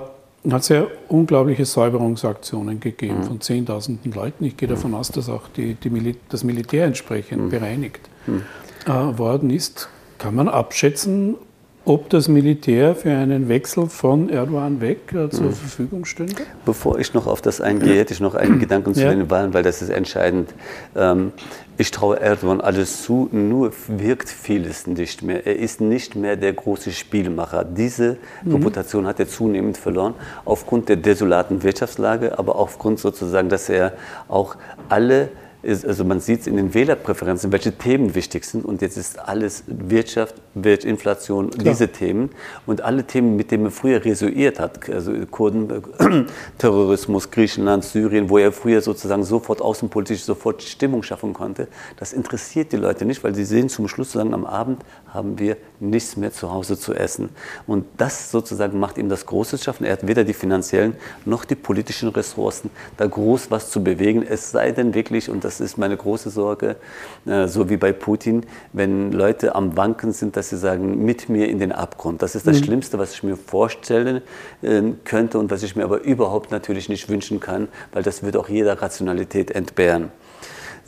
hat 0.49 0.61
es 0.61 0.69
ja 0.69 0.87
unglaubliche 1.07 1.65
Säuberungsaktionen 1.65 2.79
gegeben 2.79 3.19
mhm. 3.19 3.23
von 3.23 3.41
Zehntausenden 3.41 4.11
Leuten. 4.11 4.45
Ich 4.45 4.57
gehe 4.57 4.67
davon 4.67 4.93
aus, 4.93 5.09
dass 5.09 5.29
auch 5.29 5.47
die, 5.55 5.75
die 5.75 5.89
Mil 5.89 6.15
das 6.29 6.43
Militär 6.43 6.85
entsprechend 6.85 7.43
mhm. 7.43 7.49
bereinigt 7.49 8.09
mhm. 8.25 8.43
Äh, 8.85 9.17
worden 9.17 9.49
ist. 9.49 9.89
Kann 10.17 10.35
man 10.35 10.47
abschätzen, 10.47 11.35
ob 11.87 12.09
das 12.09 12.27
Militär 12.27 12.95
für 12.95 13.11
einen 13.11 13.47
Wechsel 13.47 13.87
von 13.87 14.29
Erdogan 14.29 14.81
weg 14.81 15.13
äh, 15.13 15.29
zur 15.29 15.45
mhm. 15.45 15.53
Verfügung 15.53 16.05
stünde? 16.05 16.43
Bevor 16.65 16.99
ich 16.99 17.13
noch 17.13 17.27
auf 17.27 17.41
das 17.41 17.61
eingehe, 17.61 17.97
hätte 17.97 18.13
ich 18.13 18.19
noch 18.19 18.35
einen 18.35 18.59
Gedanken 18.59 18.93
zu 18.93 19.01
ja. 19.01 19.09
den 19.09 19.29
Wahlen, 19.29 19.53
weil 19.53 19.63
das 19.63 19.81
ist 19.81 19.89
entscheidend. 19.89 20.53
Ähm, 20.97 21.31
ich 21.77 21.91
traue 21.91 22.19
Erdogan 22.19 22.59
alles 22.59 23.03
zu, 23.03 23.29
nur 23.31 23.71
wirkt 23.87 24.29
vieles 24.29 24.85
nicht 24.85 25.21
mehr. 25.23 25.47
Er 25.47 25.55
ist 25.55 25.79
nicht 25.79 26.15
mehr 26.15 26.35
der 26.35 26.51
große 26.51 26.91
Spielmacher. 26.91 27.63
Diese 27.63 28.17
mhm. 28.43 28.55
Reputation 28.55 29.07
hat 29.07 29.19
er 29.21 29.29
zunehmend 29.29 29.77
verloren, 29.77 30.13
aufgrund 30.43 30.89
der 30.89 30.97
desolaten 30.97 31.63
Wirtschaftslage, 31.63 32.37
aber 32.37 32.57
aufgrund 32.57 32.99
sozusagen, 32.99 33.47
dass 33.47 33.69
er 33.69 33.93
auch 34.27 34.57
alle 34.89 35.29
ist, 35.67 35.85
also 35.85 36.03
man 36.03 36.19
sieht 36.19 36.41
es 36.41 36.47
in 36.47 36.57
den 36.57 36.73
Wählerpräferenzen, 36.73 37.51
welche 37.51 37.71
Themen 37.71 38.15
wichtig 38.15 38.45
sind. 38.45 38.65
Und 38.65 38.81
jetzt 38.81 38.97
ist 38.97 39.19
alles 39.19 39.63
Wirtschaft, 39.67 40.35
Inflation, 40.55 41.51
Klar. 41.51 41.63
diese 41.63 41.89
Themen. 41.89 42.31
Und 42.65 42.81
alle 42.81 43.03
Themen, 43.03 43.35
mit 43.35 43.51
denen 43.51 43.63
man 43.63 43.71
früher 43.71 44.03
resuiert 44.03 44.59
hat, 44.59 44.89
also 44.89 45.13
Kurden, 45.29 45.83
Terrorismus, 46.57 47.29
Griechenland, 47.29 47.83
Syrien, 47.83 48.29
wo 48.29 48.39
er 48.39 48.51
früher 48.51 48.81
sozusagen 48.81 49.23
sofort 49.23 49.61
außenpolitisch 49.61 50.23
sofort 50.23 50.63
Stimmung 50.63 51.03
schaffen 51.03 51.33
konnte, 51.33 51.67
das 51.97 52.13
interessiert 52.13 52.71
die 52.71 52.77
Leute 52.77 53.05
nicht, 53.05 53.23
weil 53.23 53.35
sie 53.35 53.45
sehen 53.45 53.69
zum 53.69 53.87
Schluss 53.87 54.07
sozusagen 54.07 54.33
am 54.33 54.45
Abend 54.45 54.83
haben 55.13 55.37
wir 55.37 55.57
nichts 55.79 56.17
mehr 56.17 56.31
zu 56.31 56.51
Hause 56.51 56.77
zu 56.77 56.93
essen. 56.93 57.29
Und 57.65 57.85
das 57.97 58.31
sozusagen 58.31 58.79
macht 58.79 58.97
ihm 58.97 59.09
das 59.09 59.25
große 59.25 59.57
Schaffen. 59.57 59.85
Er 59.85 59.93
hat 59.93 60.07
weder 60.07 60.23
die 60.23 60.33
finanziellen 60.33 60.95
noch 61.25 61.45
die 61.45 61.55
politischen 61.55 62.09
Ressourcen, 62.09 62.69
da 62.97 63.05
groß 63.05 63.51
was 63.51 63.69
zu 63.69 63.83
bewegen. 63.83 64.23
Es 64.23 64.51
sei 64.51 64.71
denn 64.71 64.93
wirklich, 64.93 65.29
und 65.29 65.43
das 65.43 65.56
ist 65.59 65.77
meine 65.77 65.97
große 65.97 66.29
Sorge, 66.29 66.75
äh, 67.25 67.47
so 67.47 67.69
wie 67.69 67.77
bei 67.77 67.91
Putin, 67.93 68.45
wenn 68.73 69.11
Leute 69.11 69.55
am 69.55 69.77
Wanken 69.77 70.11
sind, 70.11 70.35
dass 70.37 70.49
sie 70.49 70.57
sagen, 70.57 71.03
mit 71.03 71.29
mir 71.29 71.49
in 71.49 71.59
den 71.59 71.71
Abgrund. 71.71 72.21
Das 72.21 72.35
ist 72.35 72.47
das 72.47 72.59
mhm. 72.59 72.63
Schlimmste, 72.65 72.99
was 72.99 73.13
ich 73.13 73.23
mir 73.23 73.37
vorstellen 73.37 74.21
äh, 74.61 74.81
könnte 75.03 75.39
und 75.39 75.51
was 75.51 75.63
ich 75.63 75.75
mir 75.75 75.83
aber 75.83 76.01
überhaupt 76.01 76.51
natürlich 76.51 76.89
nicht 76.89 77.09
wünschen 77.09 77.39
kann, 77.39 77.67
weil 77.91 78.03
das 78.03 78.23
würde 78.23 78.39
auch 78.39 78.49
jeder 78.49 78.81
Rationalität 78.81 79.51
entbehren. 79.51 80.11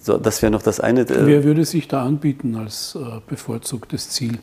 So, 0.02 0.18
das 0.18 0.42
wäre 0.42 0.52
noch 0.52 0.62
das 0.62 0.80
eine. 0.80 1.02
Äh, 1.02 1.26
Wer 1.26 1.44
würde 1.44 1.66
sich 1.66 1.88
da 1.88 2.06
anbieten 2.06 2.56
als 2.56 2.98
bevorzugtes 3.28 4.10
Ziel 4.10 4.40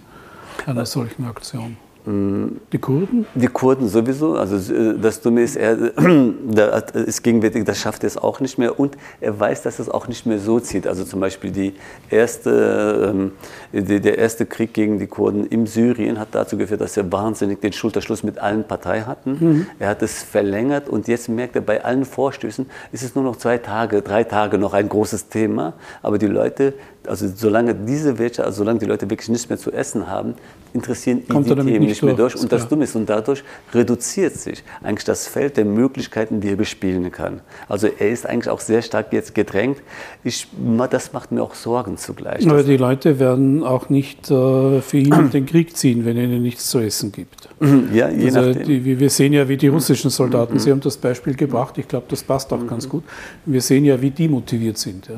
einer 0.66 0.86
solchen 0.86 1.24
Aktion? 1.24 1.76
Die 2.06 2.78
Kurden? 2.78 3.26
Die 3.34 3.48
Kurden 3.48 3.88
sowieso. 3.88 4.34
Also 4.34 4.72
äh, 4.72 4.96
das 4.96 5.20
Dumme 5.20 5.42
ist, 5.42 5.56
er 5.56 5.76
ist 6.94 7.22
gegenwärtig, 7.22 7.64
das 7.64 7.80
schafft 7.80 8.04
er 8.04 8.06
es 8.06 8.16
auch 8.16 8.38
nicht 8.38 8.58
mehr 8.58 8.78
und 8.78 8.96
er 9.20 9.38
weiß, 9.38 9.62
dass 9.62 9.80
es 9.80 9.88
auch 9.88 10.06
nicht 10.06 10.24
mehr 10.24 10.38
so 10.38 10.60
zieht. 10.60 10.86
Also 10.86 11.02
zum 11.02 11.18
Beispiel 11.18 11.50
die 11.50 11.74
erste, 12.08 13.12
ähm, 13.12 13.32
der 13.72 14.18
erste 14.18 14.46
Krieg 14.46 14.72
gegen 14.72 15.00
die 15.00 15.08
Kurden 15.08 15.46
in 15.46 15.66
Syrien 15.66 16.20
hat 16.20 16.28
dazu 16.30 16.56
geführt, 16.56 16.80
dass 16.80 16.96
er 16.96 17.10
wahnsinnig 17.10 17.60
den 17.60 17.72
Schulterschluss 17.72 18.22
mit 18.22 18.38
allen 18.38 18.62
Parteien 18.62 19.06
hatten. 19.06 19.36
Mhm. 19.40 19.66
Er 19.80 19.88
hat 19.88 20.02
es 20.02 20.22
verlängert 20.22 20.88
und 20.88 21.08
jetzt 21.08 21.28
merkt 21.28 21.56
er, 21.56 21.62
bei 21.62 21.84
allen 21.84 22.04
Vorstößen 22.04 22.66
ist 22.92 23.02
es 23.02 23.16
nur 23.16 23.24
noch 23.24 23.34
zwei 23.34 23.58
Tage, 23.58 24.02
drei 24.02 24.22
Tage 24.22 24.58
noch 24.58 24.74
ein 24.74 24.88
großes 24.88 25.28
Thema. 25.28 25.72
Aber 26.02 26.18
die 26.18 26.26
Leute 26.28 26.74
also 27.08 27.28
solange 27.34 27.74
diese 27.74 28.18
Wirtschaft, 28.18 28.46
also 28.46 28.58
solange 28.58 28.78
die 28.78 28.86
Leute 28.86 29.08
wirklich 29.08 29.28
nichts 29.28 29.48
mehr 29.48 29.58
zu 29.58 29.72
essen 29.72 30.08
haben, 30.08 30.34
interessieren 30.72 31.26
Kommt 31.26 31.48
die 31.48 31.54
Themen 31.54 31.86
nicht, 31.86 32.02
mehr 32.02 32.14
durch. 32.14 32.36
Und 32.36 32.52
das 32.52 32.68
Dumme 32.68 32.84
ist, 32.84 32.94
und 32.94 33.08
dadurch 33.08 33.42
reduziert 33.72 34.34
sich 34.34 34.62
eigentlich 34.82 35.04
das 35.04 35.26
Feld 35.26 35.56
der 35.56 35.64
Möglichkeiten, 35.64 36.40
die 36.40 36.50
er 36.50 36.56
bespielen 36.56 37.10
kann. 37.10 37.40
Also 37.68 37.88
er 37.98 38.10
ist 38.10 38.26
eigentlich 38.26 38.48
auch 38.48 38.60
sehr 38.60 38.82
stark 38.82 39.12
jetzt 39.12 39.34
gedrängt. 39.34 39.78
Ich, 40.22 40.48
das 40.90 41.12
macht 41.12 41.32
mir 41.32 41.42
auch 41.42 41.54
Sorgen 41.54 41.96
zugleich. 41.96 42.48
Aber 42.48 42.62
die 42.62 42.76
Leute 42.76 43.18
werden 43.18 43.64
auch 43.64 43.88
nicht 43.88 44.30
äh, 44.30 44.80
für 44.80 44.98
ihn 44.98 45.12
in 45.12 45.30
den 45.30 45.46
Krieg 45.46 45.76
ziehen, 45.76 46.04
wenn 46.04 46.16
er 46.16 46.24
ihnen 46.24 46.42
nichts 46.42 46.68
zu 46.70 46.78
essen 46.78 47.12
gibt. 47.12 47.48
Ja, 47.92 48.10
je 48.10 48.26
also 48.26 48.40
nachdem. 48.40 48.66
Die, 48.66 48.98
wir 48.98 49.10
sehen 49.10 49.32
ja, 49.32 49.48
wie 49.48 49.56
die 49.56 49.68
russischen 49.68 50.10
Soldaten, 50.10 50.54
mhm. 50.54 50.58
Sie 50.58 50.70
haben 50.70 50.80
das 50.80 50.96
Beispiel 50.96 51.34
gebracht, 51.34 51.78
ich 51.78 51.88
glaube, 51.88 52.06
das 52.08 52.22
passt 52.22 52.52
auch 52.52 52.60
mhm. 52.60 52.68
ganz 52.68 52.88
gut. 52.88 53.02
Wir 53.46 53.60
sehen 53.60 53.84
ja, 53.84 54.00
wie 54.00 54.10
die 54.10 54.28
motiviert 54.28 54.78
sind. 54.78 55.08
Ja. 55.08 55.14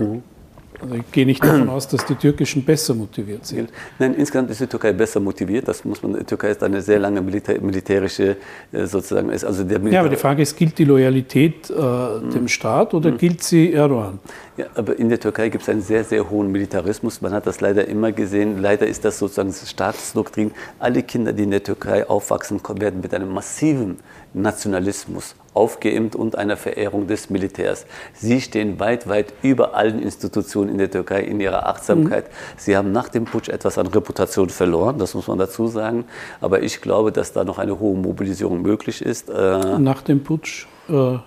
Mhm. 0.81 0.83
Also 0.83 0.95
ich 0.95 1.13
gehe 1.13 1.27
nicht 1.27 1.43
davon 1.43 1.69
aus, 1.69 1.89
dass 1.89 2.05
die 2.07 2.15
Türkischen 2.15 2.65
besser 2.65 2.95
motiviert 2.95 3.47
sind. 3.47 3.71
Nein, 3.99 4.15
insgesamt 4.15 4.51
ist 4.51 4.61
die 4.61 4.67
Türkei 4.67 4.93
besser 4.93 5.21
motiviert. 5.21 5.69
Das 5.69 5.85
muss 5.85 6.03
man, 6.03 6.15
die 6.15 6.25
Türkei 6.25 6.51
ist 6.51 6.63
eine 6.63 6.83
sehr 6.83 6.99
lange 6.99 7.21
Militär, 7.21 7.61
militärische 7.61 8.37
äh, 8.73 8.87
sozusagen. 8.87 9.31
Ist 9.31 9.45
also 9.45 9.65
der 9.65 9.81
ja, 9.91 10.01
aber 10.01 10.09
die 10.09 10.17
Frage 10.17 10.43
ist, 10.43 10.57
gilt 10.57 10.79
die 10.79 10.85
Loyalität 10.85 11.71
äh, 11.71 11.75
dem 11.75 12.43
mhm. 12.43 12.49
Staat 12.49 12.95
oder 12.95 13.11
mhm. 13.11 13.19
gilt 13.19 13.43
sie 13.43 13.73
Erdogan? 13.73 14.19
Ja, 14.57 14.67
aber 14.75 14.99
in 14.99 15.09
der 15.09 15.21
Türkei 15.21 15.51
gibt 15.51 15.63
es 15.63 15.69
einen 15.69 15.83
sehr, 15.83 16.03
sehr 16.05 16.29
hohen 16.29 16.51
Militarismus. 16.51 17.21
Man 17.21 17.33
hat 17.33 17.47
das 17.47 17.61
leider 17.61 17.87
immer 17.87 18.11
gesehen. 18.13 18.61
Leider 18.61 18.87
ist 18.87 19.05
das 19.05 19.19
sozusagen 19.19 19.53
Staatsdoktrin. 19.53 20.51
Alle 20.79 21.03
Kinder, 21.03 21.33
die 21.33 21.45
in 21.45 21.53
der 21.53 21.63
Türkei 21.63 22.09
aufwachsen, 22.09 22.61
werden 22.81 23.01
mit 23.01 23.15
einem 23.15 23.33
massiven 23.33 23.99
Nationalismus 24.35 25.35
aufgeimpft 25.59 26.15
und 26.15 26.39
einer 26.39 26.57
Verehrung 26.57 27.09
des 27.09 27.31
Militärs. 27.31 27.85
Sie 28.15 28.41
stehen 28.41 28.79
weit, 28.79 29.09
weit 29.09 29.35
über 29.43 29.75
allen 29.75 30.01
Institutionen 30.01 30.71
in 30.71 30.79
der 30.79 30.91
Türkei 30.91 31.23
in 31.23 31.41
ihrer 31.41 31.67
Achtsamkeit. 31.67 32.27
Mhm. 32.29 32.33
Sie 32.57 32.77
haben 32.77 32.93
nach 32.93 33.09
dem 33.09 33.25
Putsch 33.25 33.49
etwas 33.49 33.77
an 33.77 33.89
Reputation 33.89 34.51
verloren, 34.51 34.99
das 34.99 35.15
muss 35.15 35.27
man 35.27 35.39
dazu 35.39 35.67
sagen. 35.67 36.05
Aber 36.41 36.63
ich 36.63 36.81
glaube, 36.81 37.11
dass 37.11 37.33
da 37.33 37.43
noch 37.43 37.59
eine 37.59 37.81
hohe 37.81 37.97
Mobilisierung 37.97 38.63
möglich 38.63 39.03
ist. 39.03 39.29
Äh, 39.29 39.79
nach 39.79 40.03
dem 40.03 40.23
Putsch? 40.23 40.67
Äh 40.89 41.19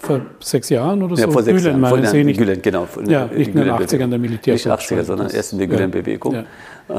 vor 0.00 0.22
sechs 0.40 0.70
Jahren 0.70 1.02
oder 1.02 1.16
so? 1.16 1.22
Ja, 1.22 1.30
vor 1.30 1.42
sechs 1.42 1.62
Gülen, 1.62 1.82
Jahren. 1.82 2.00
Vor, 2.00 2.06
Sie 2.06 2.24
nicht, 2.24 2.38
Gülen, 2.38 2.62
genau. 2.62 2.88
Ja, 3.06 3.26
nicht 3.26 3.48
in 3.48 3.56
den 3.56 3.70
80ern 3.70 4.08
der 4.08 4.18
Militär. 4.18 4.54
Nicht 4.54 4.66
80er, 4.66 5.02
sondern 5.02 5.30
erst 5.30 5.52
in 5.52 5.58
der 5.58 5.68
Gülen-Bewegung. 5.68 6.34
Ja. 6.34 6.44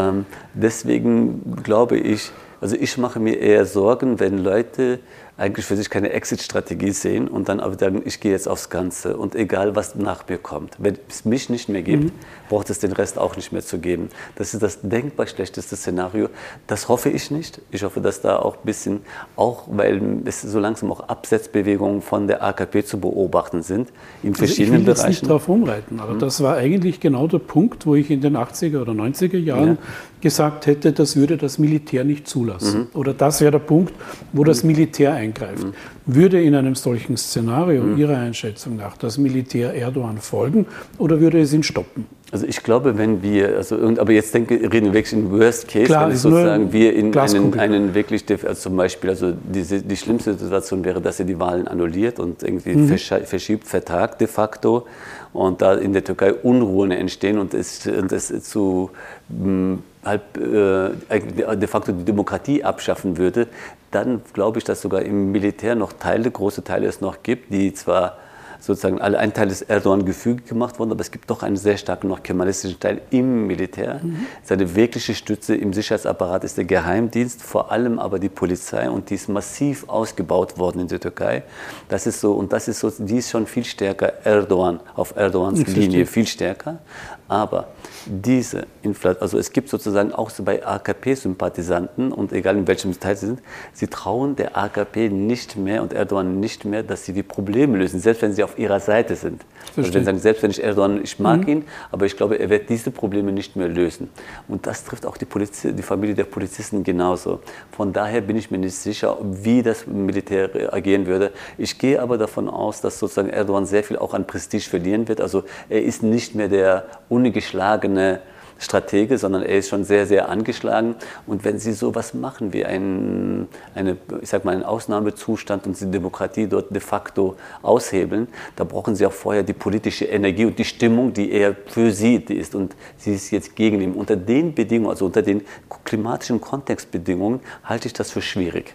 Ähm, 0.09 0.25
deswegen 0.53 1.63
glaube 1.63 1.97
ich, 1.97 2.31
also 2.61 2.75
ich 2.79 2.97
mache 2.97 3.19
mir 3.19 3.39
eher 3.39 3.65
Sorgen, 3.65 4.19
wenn 4.19 4.43
Leute 4.43 4.99
eigentlich 5.37 5.65
für 5.65 5.75
sich 5.75 5.89
keine 5.89 6.11
Exit-Strategie 6.11 6.91
sehen 6.91 7.27
und 7.27 7.49
dann 7.49 7.59
aber 7.59 7.77
sagen, 7.77 8.01
ich 8.05 8.21
gehe 8.21 8.31
jetzt 8.31 8.47
aufs 8.47 8.69
Ganze 8.69 9.17
und 9.17 9.35
egal, 9.35 9.75
was 9.75 9.95
nach 9.95 10.27
mir 10.29 10.37
kommt. 10.37 10.75
Wenn 10.77 10.97
es 11.09 11.25
mich 11.25 11.49
nicht 11.49 11.67
mehr 11.67 11.81
gibt, 11.81 12.05
mhm. 12.05 12.11
braucht 12.47 12.69
es 12.69 12.79
den 12.79 12.93
Rest 12.93 13.19
auch 13.19 13.35
nicht 13.35 13.51
mehr 13.51 13.61
zu 13.61 13.79
geben. 13.79 14.09
Das 14.35 14.53
ist 14.53 14.63
das 14.63 14.79
denkbar 14.81 15.27
schlechteste 15.27 15.75
Szenario. 15.75 16.29
Das 16.67 16.87
hoffe 16.87 17.09
ich 17.09 17.31
nicht. 17.31 17.59
Ich 17.71 17.83
hoffe, 17.83 17.99
dass 17.99 18.21
da 18.21 18.37
auch 18.37 18.55
ein 18.55 18.63
bisschen, 18.63 19.01
auch 19.35 19.63
weil 19.67 20.21
es 20.23 20.41
so 20.41 20.57
langsam 20.59 20.89
auch 20.91 21.01
Absetzbewegungen 21.01 22.01
von 22.01 22.27
der 22.27 22.41
AKP 22.41 22.85
zu 22.85 22.99
beobachten 22.99 23.61
sind, 23.61 23.89
in 24.23 24.35
verschiedenen 24.35 24.81
also 24.81 24.81
ich 24.81 24.87
will 24.87 24.93
Bereichen. 24.93 25.11
Ich 25.11 25.21
nicht 25.21 25.29
darauf 25.29 25.49
umreiten, 25.49 25.99
aber 25.99 26.13
mhm. 26.13 26.19
das 26.19 26.41
war 26.41 26.55
eigentlich 26.55 27.01
genau 27.01 27.27
der 27.27 27.39
Punkt, 27.39 27.85
wo 27.85 27.95
ich 27.95 28.09
in 28.09 28.21
den 28.21 28.37
80er 28.37 28.81
oder 28.81 28.93
90er 28.93 29.37
Jahren 29.37 29.67
ja. 29.67 29.77
gesagt 30.21 30.65
hätte, 30.65 30.93
das 30.93 31.17
würde 31.17 31.35
das 31.35 31.59
Militär 31.59 32.05
nicht 32.05 32.25
zulassen. 32.25 32.87
Mhm. 32.93 32.99
Oder 32.99 33.13
das 33.13 33.41
wäre 33.41 33.51
der 33.51 33.59
Punkt, 33.59 33.93
wo 34.31 34.45
das 34.45 34.63
Militär 34.63 35.24
eingreift. 35.25 35.67
Würde 36.05 36.41
in 36.41 36.55
einem 36.55 36.75
solchen 36.75 37.17
Szenario 37.17 37.83
mhm. 37.83 37.97
Ihrer 37.97 38.17
Einschätzung 38.17 38.77
nach 38.77 38.97
das 38.97 39.17
Militär 39.17 39.73
Erdogan 39.73 40.17
folgen 40.19 40.65
oder 40.97 41.19
würde 41.19 41.39
es 41.39 41.53
ihn 41.53 41.63
stoppen? 41.63 42.05
Also 42.31 42.47
ich 42.47 42.63
glaube, 42.63 42.97
wenn 42.97 43.21
wir, 43.21 43.55
also 43.55 43.77
aber 43.97 44.11
jetzt 44.11 44.33
denke, 44.33 44.55
reden 44.55 44.87
wir 44.87 44.93
wirklich 44.93 45.13
in 45.13 45.31
Worst 45.31 45.67
Case, 45.67 45.85
Klar, 45.85 46.09
wenn 46.09 46.17
sozusagen 46.17 46.73
wir 46.73 46.93
in 46.95 47.15
einen, 47.15 47.59
einen, 47.59 47.93
wirklich, 47.93 48.25
also 48.29 48.53
zum 48.53 48.75
Beispiel, 48.75 49.11
also 49.11 49.33
diese, 49.53 49.81
die 49.81 49.95
schlimmste 49.95 50.33
Situation 50.33 50.83
wäre, 50.83 50.99
dass 50.99 51.19
er 51.19 51.25
die 51.25 51.39
Wahlen 51.39 51.67
annulliert 51.67 52.19
und 52.19 52.41
irgendwie 52.41 52.75
mhm. 52.75 52.97
verschiebt, 52.97 53.67
vertagt 53.67 54.21
de 54.21 54.27
facto 54.27 54.87
und 55.33 55.61
da 55.61 55.75
in 55.75 55.93
der 55.93 56.03
Türkei 56.03 56.33
Unruhen 56.33 56.91
entstehen 56.91 57.37
und 57.37 57.53
es, 57.53 57.85
und 57.85 58.11
es 58.11 58.33
zu 58.43 58.89
hm, 59.29 59.79
halb, 60.05 60.37
äh, 60.37 61.55
de 61.55 61.67
facto 61.67 61.91
die 61.91 62.05
Demokratie 62.05 62.63
abschaffen 62.63 63.17
würde, 63.17 63.47
dann 63.91 64.21
glaube 64.33 64.59
ich, 64.59 64.63
dass 64.63 64.81
sogar 64.81 65.01
im 65.01 65.31
Militär 65.31 65.75
noch 65.75 65.93
Teile, 65.93 66.29
große 66.29 66.63
Teile 66.63 66.87
es 66.87 67.01
noch 67.01 67.23
gibt, 67.23 67.51
die 67.53 67.73
zwar 67.73 68.17
sozusagen 68.65 68.99
alle 68.99 69.19
ein 69.19 69.33
Teil 69.33 69.47
des 69.47 69.61
Erdogan 69.61 70.05
gefügig 70.05 70.47
gemacht 70.47 70.79
worden, 70.79 70.91
aber 70.91 71.01
es 71.01 71.11
gibt 71.11 71.29
doch 71.29 71.43
einen 71.43 71.57
sehr 71.57 71.77
starken 71.77 72.07
noch 72.07 72.23
kemalistischen 72.23 72.79
Teil 72.79 73.01
im 73.11 73.47
Militär. 73.47 73.99
Mhm. 74.01 74.25
Seine 74.43 74.75
wirkliche 74.75 75.13
Stütze 75.13 75.55
im 75.55 75.73
Sicherheitsapparat 75.73 76.43
ist 76.43 76.57
der 76.57 76.65
Geheimdienst, 76.65 77.41
vor 77.41 77.71
allem 77.71 77.99
aber 77.99 78.19
die 78.19 78.29
Polizei 78.29 78.89
und 78.89 79.09
die 79.09 79.15
ist 79.15 79.29
massiv 79.29 79.87
ausgebaut 79.87 80.57
worden 80.57 80.81
in 80.81 80.87
der 80.87 80.99
Türkei. 80.99 81.43
Das 81.89 82.07
ist 82.07 82.19
so 82.19 82.33
und 82.33 82.51
das 82.53 82.67
ist 82.67 82.79
so, 82.79 82.91
die 82.97 83.17
ist 83.17 83.29
schon 83.29 83.45
viel 83.45 83.63
stärker 83.63 84.13
Erdogan 84.23 84.79
auf 84.95 85.15
Erdogans 85.15 85.65
Linie 85.67 86.05
viel 86.05 86.27
stärker. 86.27 86.79
Aber 87.27 87.69
diese 88.05 88.67
Inflation, 88.83 89.21
also 89.21 89.39
es 89.39 89.51
gibt 89.51 89.69
sozusagen 89.69 90.13
auch 90.13 90.29
so 90.29 90.43
bei 90.43 90.63
AKP-Sympathisanten 90.63 92.11
und 92.11 92.31
egal 92.31 92.55
in 92.55 92.67
welchem 92.67 92.97
Teil 92.99 93.15
sie 93.15 93.27
sind, 93.27 93.41
sie 93.73 93.87
trauen 93.87 94.35
der 94.35 94.55
AKP 94.55 95.09
nicht 95.09 95.55
mehr 95.55 95.81
und 95.81 95.91
Erdogan 95.91 96.39
nicht 96.39 96.65
mehr, 96.65 96.83
dass 96.83 97.05
sie 97.05 97.13
die 97.13 97.23
Probleme 97.23 97.77
lösen, 97.77 97.99
selbst 97.99 98.21
wenn 98.21 98.33
sie 98.33 98.43
auf 98.43 98.59
ihrer 98.59 98.79
Seite 98.79 99.15
sind. 99.15 99.41
Also 99.75 99.91
wenn 99.93 100.01
sie 100.01 100.05
sagen, 100.05 100.19
selbst 100.19 100.43
wenn 100.43 100.51
ich 100.51 100.63
Erdogan, 100.63 101.01
ich 101.03 101.19
mag 101.19 101.41
mhm. 101.41 101.47
ihn, 101.47 101.63
aber 101.91 102.05
ich 102.05 102.15
glaube, 102.15 102.35
er 102.35 102.49
wird 102.51 102.69
diese 102.69 102.91
Probleme 102.91 103.31
nicht 103.31 103.55
mehr 103.55 103.67
lösen. 103.67 104.09
Und 104.47 104.67
das 104.67 104.83
trifft 104.83 105.05
auch 105.07 105.17
die, 105.17 105.25
Poliz 105.25 105.61
die 105.63 105.81
Familie 105.81 106.13
der 106.13 106.25
Polizisten 106.25 106.83
genauso. 106.83 107.39
Von 107.71 107.91
daher 107.91 108.21
bin 108.21 108.37
ich 108.37 108.51
mir 108.51 108.59
nicht 108.59 108.75
sicher, 108.75 109.17
wie 109.21 109.63
das 109.63 109.87
Militär 109.87 110.49
agieren 110.71 111.07
würde. 111.07 111.31
Ich 111.57 111.79
gehe 111.79 111.99
aber 111.99 112.19
davon 112.19 112.49
aus, 112.49 112.81
dass 112.81 112.99
sozusagen 112.99 113.29
Erdogan 113.29 113.65
sehr 113.65 113.83
viel 113.83 113.97
auch 113.97 114.13
an 114.13 114.27
Prestige 114.27 114.69
verlieren 114.69 115.07
wird. 115.07 115.21
Also 115.21 115.43
er 115.69 115.83
ist 115.83 116.03
nicht 116.03 116.35
mehr 116.35 116.49
der 116.49 116.85
ungeschlagene 117.15 118.19
Stratege, 118.57 119.17
sondern 119.17 119.43
er 119.43 119.57
ist 119.57 119.69
schon 119.69 119.83
sehr, 119.83 120.05
sehr 120.05 120.29
angeschlagen. 120.29 120.95
Und 121.27 121.43
wenn 121.43 121.59
Sie 121.59 121.73
sowas 121.73 122.13
machen 122.13 122.53
wie 122.53 122.65
ein, 122.65 123.47
eine, 123.73 123.97
ich 124.21 124.29
sag 124.29 124.45
mal, 124.45 124.53
einen 124.53 124.63
Ausnahmezustand 124.63 125.67
und 125.67 125.79
die 125.79 125.91
Demokratie 125.91 126.47
dort 126.47 126.73
de 126.73 126.81
facto 126.81 127.35
aushebeln, 127.61 128.27
da 128.55 128.63
brauchen 128.63 128.95
Sie 128.95 129.05
auch 129.05 129.11
vorher 129.11 129.43
die 129.43 129.53
politische 129.53 130.05
Energie 130.05 130.45
und 130.45 130.57
die 130.57 130.65
Stimmung, 130.65 131.13
die 131.13 131.31
eher 131.31 131.55
für 131.65 131.91
Sie 131.91 132.15
ist. 132.15 132.55
Und 132.55 132.75
sie 132.97 133.13
ist 133.15 133.31
jetzt 133.31 133.55
gegen 133.55 133.81
ihn. 133.81 133.93
Unter 133.93 134.15
den 134.15 134.53
Bedingungen, 134.53 134.91
also 134.91 135.05
unter 135.05 135.21
den 135.21 135.41
klimatischen 135.83 136.39
Kontextbedingungen, 136.39 137.41
halte 137.63 137.87
ich 137.87 137.93
das 137.93 138.11
für 138.11 138.21
schwierig. 138.21 138.73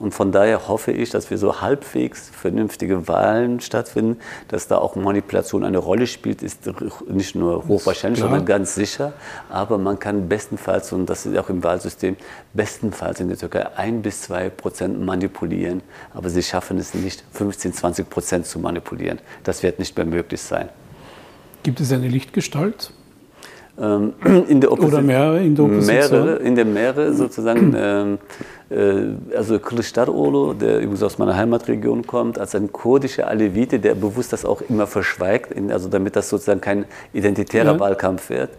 Und 0.00 0.14
von 0.14 0.32
daher 0.32 0.66
hoffe 0.66 0.92
ich, 0.92 1.10
dass 1.10 1.30
wir 1.30 1.36
so 1.36 1.60
halbwegs 1.60 2.30
vernünftige 2.30 3.06
Wahlen 3.06 3.60
stattfinden, 3.60 4.16
dass 4.48 4.66
da 4.66 4.78
auch 4.78 4.96
Manipulation 4.96 5.62
eine 5.62 5.76
Rolle 5.76 6.06
spielt, 6.06 6.42
ist 6.42 6.70
nicht 7.06 7.34
nur 7.34 7.68
hochwahrscheinlich, 7.68 8.20
sondern 8.20 8.46
ganz 8.46 8.74
sicher. 8.74 9.12
Aber 9.50 9.76
man 9.76 9.98
kann 9.98 10.26
bestenfalls, 10.26 10.90
und 10.94 11.04
das 11.04 11.26
ist 11.26 11.36
auch 11.36 11.50
im 11.50 11.62
Wahlsystem, 11.62 12.16
bestenfalls 12.54 13.20
in 13.20 13.28
der 13.28 13.36
Türkei 13.36 13.66
ein 13.76 14.00
bis 14.00 14.22
zwei 14.22 14.48
Prozent 14.48 15.04
manipulieren. 15.04 15.82
Aber 16.14 16.30
sie 16.30 16.42
schaffen 16.42 16.78
es 16.78 16.94
nicht, 16.94 17.22
15, 17.32 17.74
20 17.74 18.08
Prozent 18.08 18.46
zu 18.46 18.58
manipulieren. 18.58 19.18
Das 19.44 19.62
wird 19.62 19.78
nicht 19.78 19.94
mehr 19.98 20.06
möglich 20.06 20.40
sein. 20.40 20.70
Gibt 21.62 21.78
es 21.78 21.92
eine 21.92 22.08
Lichtgestalt? 22.08 22.94
Ähm, 23.78 24.14
in 24.48 24.62
der 24.62 24.72
Oder 24.72 25.02
mehrere 25.02 25.44
in 25.44 25.54
der 25.54 25.64
Opposition? 25.66 26.24
Mehrere, 26.24 26.36
in 26.36 26.54
der 26.54 26.64
mehrere 26.64 27.12
sozusagen. 27.12 27.74
ähm, 27.76 28.14
äh, 28.14 28.18
also 28.70 29.54
Kılıçdaroğlu, 29.56 30.60
der 30.60 30.76
übrigens 30.76 31.02
aus 31.02 31.18
meiner 31.18 31.36
Heimatregion 31.36 32.02
kommt, 32.02 32.38
als 32.38 32.54
ein 32.54 32.68
kurdischer 32.68 33.26
Alevite, 33.26 33.80
der 33.80 33.94
bewusst 33.94 34.32
das 34.32 34.44
auch 34.44 34.62
immer 34.62 34.86
verschweigt, 34.86 35.52
also 35.72 35.88
damit 35.88 36.14
das 36.14 36.28
sozusagen 36.28 36.60
kein 36.60 36.84
identitärer 37.12 37.72
ja. 37.72 37.80
Wahlkampf 37.80 38.30
wird, 38.30 38.50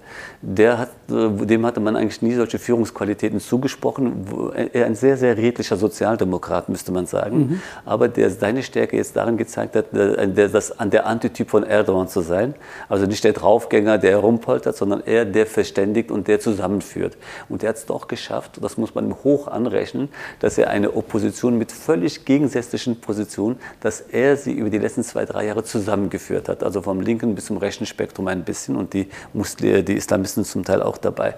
der 0.41 0.79
hat, 0.79 0.89
äh, 1.09 1.45
dem 1.45 1.65
hatte 1.65 1.79
man 1.79 1.95
eigentlich 1.95 2.21
nie 2.21 2.33
solche 2.33 2.59
Führungsqualitäten 2.59 3.39
zugesprochen. 3.39 4.25
Er 4.73 4.85
ein 4.85 4.95
sehr, 4.95 5.15
sehr 5.15 5.37
redlicher 5.37 5.77
Sozialdemokrat, 5.77 6.67
müsste 6.67 6.91
man 6.91 7.05
sagen, 7.05 7.37
mhm. 7.37 7.61
aber 7.85 8.09
der 8.09 8.31
seine 8.31 8.63
Stärke 8.63 8.97
jetzt 8.97 9.15
darin 9.15 9.37
gezeigt 9.37 9.75
hat, 9.75 9.85
der, 9.93 10.49
das, 10.49 10.73
der 10.91 11.05
Antityp 11.05 11.49
von 11.49 11.63
Erdogan 11.63 12.09
zu 12.09 12.21
sein. 12.21 12.55
Also 12.89 13.05
nicht 13.05 13.23
der 13.23 13.33
Draufgänger, 13.33 13.97
der 13.97 14.11
herumpoltert, 14.11 14.75
sondern 14.75 15.01
er, 15.05 15.23
der 15.23 15.45
verständigt 15.45 16.11
und 16.11 16.27
der 16.27 16.39
zusammenführt. 16.39 17.17
Und 17.47 17.63
er 17.63 17.69
hat 17.69 17.77
es 17.77 17.85
doch 17.85 18.07
geschafft, 18.07 18.59
das 18.61 18.77
muss 18.77 18.93
man 18.93 19.15
hoch 19.23 19.47
anrechnen, 19.47 20.00
Menschen, 20.01 20.09
dass 20.39 20.57
er 20.57 20.69
eine 20.69 20.95
Opposition 20.95 21.57
mit 21.57 21.71
völlig 21.71 22.25
gegensätzlichen 22.25 22.99
Positionen, 22.99 23.57
dass 23.79 24.01
er 24.01 24.37
sie 24.37 24.53
über 24.53 24.69
die 24.69 24.77
letzten 24.77 25.03
zwei, 25.03 25.25
drei 25.25 25.45
Jahre 25.45 25.63
zusammengeführt 25.63 26.49
hat. 26.49 26.63
Also 26.63 26.81
vom 26.81 27.01
linken 27.01 27.35
bis 27.35 27.45
zum 27.45 27.57
rechten 27.57 27.85
Spektrum 27.85 28.27
ein 28.27 28.43
bisschen 28.43 28.75
und 28.75 28.93
die, 28.93 29.07
Muslim, 29.33 29.85
die 29.85 29.93
Islamisten 29.93 30.45
zum 30.45 30.63
Teil 30.63 30.81
auch 30.81 30.97
dabei. 30.97 31.35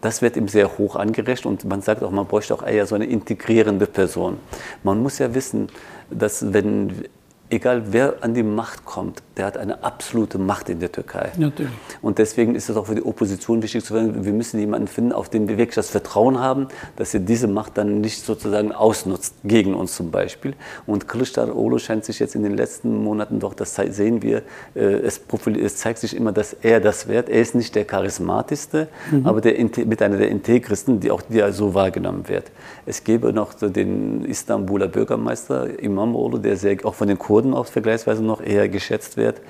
Das 0.00 0.22
wird 0.22 0.36
ihm 0.36 0.48
sehr 0.48 0.78
hoch 0.78 0.96
angerechnet 0.96 1.46
und 1.46 1.64
man 1.66 1.82
sagt 1.82 2.02
auch, 2.02 2.10
man 2.10 2.26
bräuchte 2.26 2.54
auch 2.54 2.66
eher 2.66 2.86
so 2.86 2.94
eine 2.94 3.06
integrierende 3.06 3.86
Person. 3.86 4.38
Man 4.82 5.02
muss 5.02 5.18
ja 5.18 5.34
wissen, 5.34 5.68
dass 6.10 6.52
wenn 6.52 7.04
egal 7.50 7.92
wer 7.92 8.22
an 8.22 8.34
die 8.34 8.42
Macht 8.42 8.84
kommt, 8.84 9.22
der 9.36 9.46
hat 9.46 9.56
eine 9.56 9.82
absolute 9.82 10.38
Macht 10.38 10.68
in 10.68 10.80
der 10.80 10.92
Türkei. 10.92 11.32
Natürlich. 11.36 11.72
Und 12.02 12.18
deswegen 12.18 12.54
ist 12.54 12.68
es 12.68 12.76
auch 12.76 12.86
für 12.86 12.94
die 12.94 13.04
Opposition 13.04 13.62
wichtig 13.62 13.84
zu 13.84 13.94
werden, 13.94 14.24
wir 14.24 14.32
müssen 14.32 14.60
jemanden 14.60 14.88
finden, 14.88 15.12
auf 15.12 15.28
den 15.28 15.48
wir 15.48 15.58
wirklich 15.58 15.74
das 15.74 15.90
Vertrauen 15.90 16.38
haben, 16.38 16.68
dass 16.96 17.14
er 17.14 17.20
diese 17.20 17.48
Macht 17.48 17.78
dann 17.78 18.00
nicht 18.00 18.24
sozusagen 18.24 18.72
ausnutzt, 18.72 19.34
gegen 19.44 19.74
uns 19.74 19.96
zum 19.96 20.10
Beispiel. 20.10 20.54
Und 20.86 21.06
Olo 21.36 21.78
scheint 21.78 22.04
sich 22.04 22.18
jetzt 22.18 22.34
in 22.34 22.42
den 22.42 22.56
letzten 22.56 23.02
Monaten 23.02 23.40
doch, 23.40 23.54
das 23.54 23.74
sehen 23.74 24.22
wir, 24.22 24.42
äh, 24.74 24.80
es, 24.80 25.20
es 25.60 25.76
zeigt 25.76 25.98
sich 25.98 26.16
immer, 26.16 26.32
dass 26.32 26.52
er 26.52 26.80
das 26.80 27.08
wert. 27.08 27.28
Er 27.28 27.40
ist 27.40 27.54
nicht 27.54 27.74
der 27.74 27.84
charismatischste, 27.84 28.88
mhm. 29.10 29.26
aber 29.26 29.40
der, 29.40 29.54
mit 29.86 30.02
einer 30.02 30.18
der 30.18 30.28
Integristen, 30.28 31.00
die 31.00 31.10
auch 31.10 31.22
die 31.22 31.40
so 31.52 31.74
wahrgenommen 31.74 32.28
wird. 32.28 32.50
Es 32.86 33.04
gäbe 33.04 33.32
noch 33.32 33.54
den 33.54 34.24
Istanbuler 34.24 34.88
Bürgermeister 34.88 35.78
Imam 35.80 36.14
Olo, 36.14 36.38
der 36.38 36.56
sehr, 36.56 36.76
auch 36.84 36.94
von 36.94 37.08
den 37.08 37.18
Kurden 37.18 37.39
auch 37.54 37.66
vergleichsweise 37.66 38.22
noch 38.22 38.40
eher 38.40 38.68
geschätzt 38.68 39.16
wird. 39.16 39.40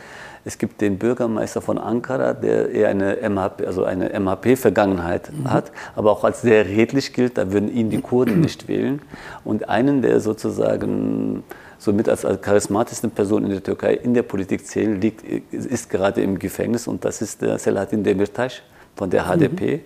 Es 0.44 0.56
gibt 0.56 0.80
den 0.80 0.98
Bürgermeister 0.98 1.60
von 1.60 1.76
Ankara, 1.76 2.32
der 2.32 2.70
eher 2.70 2.88
eine 2.88 3.18
MHP, 3.28 3.66
also 3.66 3.84
eine 3.84 4.18
MHP-Vergangenheit 4.18 5.30
mhm. 5.32 5.50
hat, 5.50 5.70
aber 5.94 6.12
auch 6.12 6.24
als 6.24 6.40
sehr 6.40 6.66
redlich 6.66 7.12
gilt. 7.12 7.36
Da 7.36 7.52
würden 7.52 7.70
ihn 7.72 7.90
die 7.90 8.00
Kurden 8.00 8.40
nicht 8.42 8.66
wählen. 8.68 9.02
Und 9.44 9.68
einen, 9.68 10.00
der 10.00 10.20
sozusagen 10.20 11.42
somit 11.78 12.08
als, 12.08 12.24
als 12.24 12.40
charismatischste 12.40 13.08
Person 13.08 13.44
in 13.44 13.50
der 13.50 13.62
Türkei 13.62 13.94
in 13.94 14.14
der 14.14 14.22
Politik 14.22 14.66
zählen, 14.66 15.00
liegt, 15.00 15.22
ist 15.52 15.90
gerade 15.90 16.22
im 16.22 16.38
Gefängnis 16.38 16.86
und 16.86 17.04
das 17.04 17.20
ist 17.22 17.42
der 17.42 17.58
Selahattin 17.58 18.02
Demirtas 18.02 18.62
von 18.96 19.10
der 19.10 19.24
HDP. 19.24 19.76
Mhm 19.76 19.80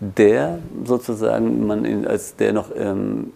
der 0.00 0.58
sozusagen, 0.84 1.66
man 1.66 2.06
als 2.06 2.34
der 2.36 2.52
noch 2.54 2.70
ähm, 2.74 3.32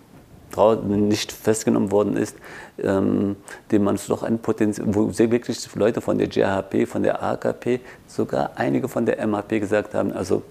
nicht 0.85 1.33
festgenommen 1.33 1.90
worden 1.90 2.17
ist, 2.17 2.37
ähm, 2.83 3.37
dem 3.71 3.85
man 3.85 3.99
doch 4.09 4.23
ein 4.23 4.38
Potenzial, 4.38 4.87
wo 4.95 5.19
wirklich 5.19 5.59
Leute 5.75 6.01
von 6.01 6.19
der 6.19 6.29
GHP, 6.29 6.87
von 6.87 7.03
der 7.03 7.23
AKP, 7.23 7.81
sogar 8.07 8.53
einige 8.57 8.88
von 8.88 9.07
der 9.07 9.25
MHP 9.27 9.61
gesagt 9.61 9.95
haben, 9.95 10.12
also 10.12 10.43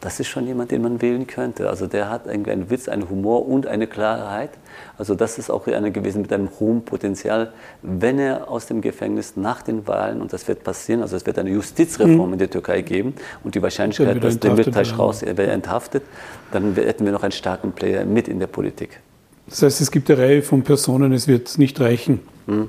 das 0.00 0.18
ist 0.18 0.28
schon 0.28 0.46
jemand, 0.46 0.70
den 0.70 0.82
man 0.82 1.02
wählen 1.02 1.26
könnte. 1.26 1.68
Also 1.68 1.86
der 1.86 2.08
hat 2.08 2.26
einen 2.26 2.70
Witz, 2.70 2.88
einen 2.88 3.08
Humor 3.10 3.46
und 3.46 3.66
eine 3.66 3.86
Klarheit. 3.86 4.50
Also 4.96 5.14
das 5.14 5.38
ist 5.38 5.50
auch 5.50 5.66
einer 5.66 5.90
gewesen 5.90 6.22
mit 6.22 6.32
einem 6.32 6.48
hohen 6.58 6.84
Potenzial, 6.84 7.52
wenn 7.82 8.18
er 8.18 8.50
aus 8.50 8.66
dem 8.66 8.80
Gefängnis 8.80 9.36
nach 9.36 9.62
den 9.62 9.86
Wahlen, 9.86 10.22
und 10.22 10.32
das 10.32 10.48
wird 10.48 10.64
passieren, 10.64 11.02
also 11.02 11.16
es 11.16 11.26
wird 11.26 11.38
eine 11.38 11.50
Justizreform 11.50 12.28
mhm. 12.28 12.32
in 12.34 12.38
der 12.38 12.50
Türkei 12.50 12.80
geben 12.80 13.14
und 13.44 13.54
die 13.54 13.62
Wahrscheinlichkeit, 13.62 14.22
dass 14.24 14.38
der 14.38 14.54
Mitteil 14.54 14.86
raus 14.92 15.22
er 15.22 15.36
wäre 15.36 15.50
enthaftet, 15.50 16.02
dann 16.50 16.74
hätten 16.74 17.04
wir 17.04 17.12
noch 17.12 17.22
einen 17.22 17.32
starken 17.32 17.72
Player 17.72 18.04
mit 18.04 18.26
in 18.28 18.38
der 18.38 18.46
Politik. 18.46 19.00
Das 19.48 19.62
heißt, 19.62 19.80
es 19.80 19.90
gibt 19.90 20.10
eine 20.10 20.20
Reihe 20.20 20.42
von 20.42 20.62
Personen, 20.62 21.12
es 21.12 21.26
wird 21.26 21.58
nicht 21.58 21.80
reichen. 21.80 22.20
Mhm 22.46 22.68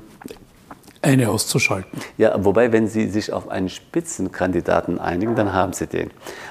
eine 1.02 1.28
auszuschalten. 1.28 2.00
Ja, 2.16 2.44
wobei, 2.44 2.72
wenn 2.72 2.86
Sie 2.86 3.08
sich 3.08 3.32
auf 3.32 3.48
einen 3.48 3.68
Spitzenkandidaten 3.68 5.00
einigen, 5.00 5.34
dann 5.34 5.52
haben 5.52 5.72
Sie 5.72 5.88
den. 5.88 6.10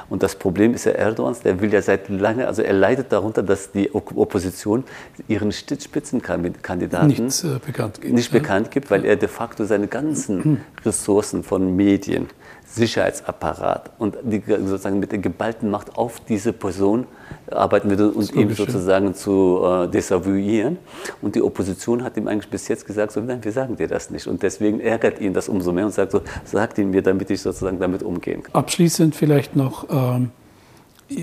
Und 0.10 0.24
das 0.24 0.36
Problem 0.36 0.74
ist 0.74 0.86
ja 0.86 0.92
Erdogans, 0.92 1.40
der 1.40 1.62
will 1.62 1.74
ja 1.74 1.82
seit 1.82 2.10
lange, 2.10 2.48
also 2.48 2.62
er 2.62 2.74
leidet 2.74 3.14
darunter, 3.14 3.44
dass 3.44 3.72
die 3.72 3.94
Opposition 3.94 4.84
ihren 5.30 5.54
Spitzenkandidaten 5.54 7.08
nicht, 7.08 7.44
äh, 7.46 7.60
bekannt, 7.66 8.02
gibt, 8.02 8.14
nicht 8.14 8.34
ja. 8.34 8.40
bekannt 8.40 8.72
gibt, 8.72 8.92
weil 8.92 9.06
er 9.06 9.16
de 9.16 9.30
facto 9.30 9.64
seine 9.64 9.88
ganzen 9.88 10.62
Ressourcen 10.86 11.44
von 11.44 11.74
Medien, 11.76 12.28
Sicherheitsapparat 12.74 13.92
und 14.00 14.18
die, 14.24 14.42
sozusagen 14.48 15.00
mit 15.00 15.12
der 15.12 15.20
geballten 15.20 15.70
Macht 15.70 15.98
auf 15.98 16.22
diese 16.22 16.54
Person 16.54 17.06
arbeiten 17.50 17.90
würde 17.90 18.12
und 18.12 18.34
ihm 18.34 18.54
sozusagen 18.54 19.14
zu 19.14 19.62
äh, 19.64 19.88
desavouieren. 19.88 20.78
Und 21.22 21.36
die 21.36 21.42
Opposition 21.42 22.04
hat 22.04 22.16
ihm 22.16 22.28
eigentlich 22.28 22.50
bis 22.50 22.68
jetzt 22.70 22.86
gesagt, 22.86 23.12
so, 23.12 23.20
nein, 23.20 23.44
wir 23.44 23.52
sagen 23.52 23.76
dir 23.76 23.88
das 23.88 24.10
nicht. 24.10 24.28
Und 24.28 24.42
deswegen 24.42 24.80
ärgert 24.80 25.20
ihn 25.20 25.34
das 25.34 25.50
umso 25.50 25.74
mehr 25.74 25.86
und 25.86 25.92
sagt 25.92 26.14
so, 26.14 26.22
sagt 26.46 26.78
ihn 26.78 26.92
mir, 26.92 27.02
damit 27.02 27.30
ich 27.30 27.42
sozusagen 27.42 27.80
damit 27.80 28.04
umgehen 28.04 28.44
kann. 28.44 28.56
Abschließend 28.56 29.16
vielleicht 29.16 29.56
noch, 29.56 29.88
ähm, 29.90 30.32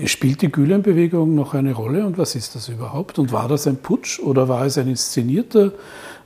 spielt 0.05 0.41
die 0.41 0.51
Gülen-Bewegung 0.51 1.35
noch 1.35 1.53
eine 1.53 1.73
Rolle 1.73 2.05
und 2.05 2.17
was 2.17 2.35
ist 2.35 2.55
das 2.55 2.69
überhaupt? 2.69 3.19
Und 3.19 3.31
war 3.31 3.47
das 3.47 3.67
ein 3.67 3.77
Putsch 3.77 4.19
oder 4.19 4.47
war 4.47 4.65
es 4.65 4.77
ein 4.77 4.87
inszenierter 4.87 5.71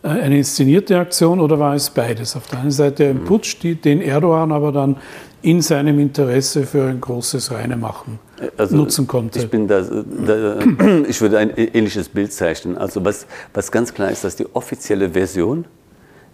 äh, 0.04 0.08
eine 0.08 0.38
inszenierte 0.38 1.00
Aktion 1.00 1.40
oder 1.40 1.60
war 1.60 1.76
es 1.76 1.90
beides? 1.90 2.36
Auf 2.36 2.48
der 2.48 2.60
einen 2.60 2.72
Seite 2.72 3.08
ein 3.08 3.24
Putsch, 3.24 3.58
den 3.64 4.02
Erdogan 4.02 4.52
aber 4.52 4.72
dann 4.72 4.98
in 5.42 5.62
seinem 5.62 6.00
Interesse 6.00 6.66
für 6.66 6.86
ein 6.86 7.02
großes 7.02 7.52
Reinemachen 7.52 8.20
also 8.58 8.76
nutzen 8.76 9.08
konnte. 9.08 9.40
Ich, 9.40 9.50
bin 9.50 9.68
da, 9.68 9.82
da, 9.82 10.60
ich 11.08 11.20
würde 11.20 11.38
ein 11.38 11.52
ähnliches 11.58 12.10
Bild 12.10 12.32
zeichnen. 12.32 12.78
Also 12.78 13.04
was, 13.04 13.28
was 13.54 13.72
ganz 13.72 13.94
klar 13.94 14.10
ist, 14.10 14.24
dass 14.24 14.36
die 14.36 14.46
offizielle 14.54 15.12
Version 15.12 15.66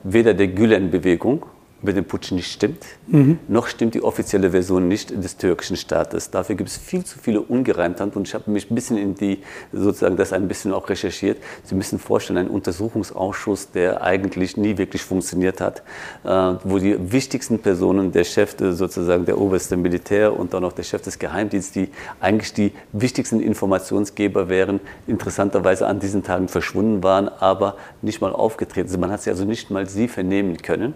weder 0.03 0.33
der 0.33 0.47
Gülen-Bewegung 0.47 1.45
über 1.81 1.93
den 1.93 2.05
Putsch 2.05 2.31
nicht 2.31 2.51
stimmt, 2.51 2.83
mhm. 3.07 3.39
noch 3.47 3.67
stimmt 3.67 3.93
die 3.93 4.03
offizielle 4.03 4.51
Version 4.51 4.87
nicht 4.87 5.11
des 5.11 5.37
türkischen 5.37 5.77
Staates. 5.77 6.29
Dafür 6.29 6.55
gibt 6.55 6.69
es 6.69 6.77
viel 6.77 7.05
zu 7.05 7.17
viele 7.19 7.41
Ungereimtheiten 7.41 8.13
und 8.13 8.27
ich 8.27 8.33
habe 8.33 8.51
mich 8.51 8.69
ein 8.69 8.75
bisschen 8.75 8.97
in 8.97 9.15
die, 9.15 9.39
sozusagen 9.71 10.17
das 10.17 10.33
ein 10.33 10.47
bisschen 10.47 10.73
auch 10.73 10.89
recherchiert. 10.89 11.37
Sie 11.63 11.75
müssen 11.75 11.97
vorstellen, 11.99 12.37
ein 12.37 12.47
Untersuchungsausschuss, 12.49 13.71
der 13.71 14.03
eigentlich 14.03 14.57
nie 14.57 14.77
wirklich 14.77 15.01
funktioniert 15.01 15.61
hat, 15.61 15.83
äh, 16.23 16.29
wo 16.63 16.79
die 16.79 17.11
wichtigsten 17.11 17.59
Personen, 17.59 18.11
der 18.11 18.23
Chef 18.25 18.55
sozusagen 18.59 19.25
der 19.25 19.37
oberste 19.37 19.77
Militär 19.77 20.37
und 20.37 20.53
dann 20.53 20.63
auch 20.65 20.73
der 20.73 20.83
Chef 20.83 21.01
des 21.01 21.17
Geheimdienstes, 21.17 21.71
die 21.71 21.89
eigentlich 22.19 22.53
die 22.53 22.73
wichtigsten 22.91 23.39
Informationsgeber 23.39 24.49
wären, 24.49 24.79
interessanterweise 25.07 25.87
an 25.87 25.99
diesen 25.99 26.23
Tagen 26.23 26.47
verschwunden 26.47 27.03
waren, 27.03 27.29
aber 27.29 27.75
nicht 28.01 28.21
mal 28.21 28.33
aufgetreten 28.33 28.89
sind. 28.89 28.99
Man 28.99 29.11
hat 29.11 29.21
sie 29.21 29.29
also 29.29 29.45
nicht 29.45 29.71
mal 29.71 29.87
sie 29.87 30.07
vernehmen 30.07 30.57
können. 30.57 30.93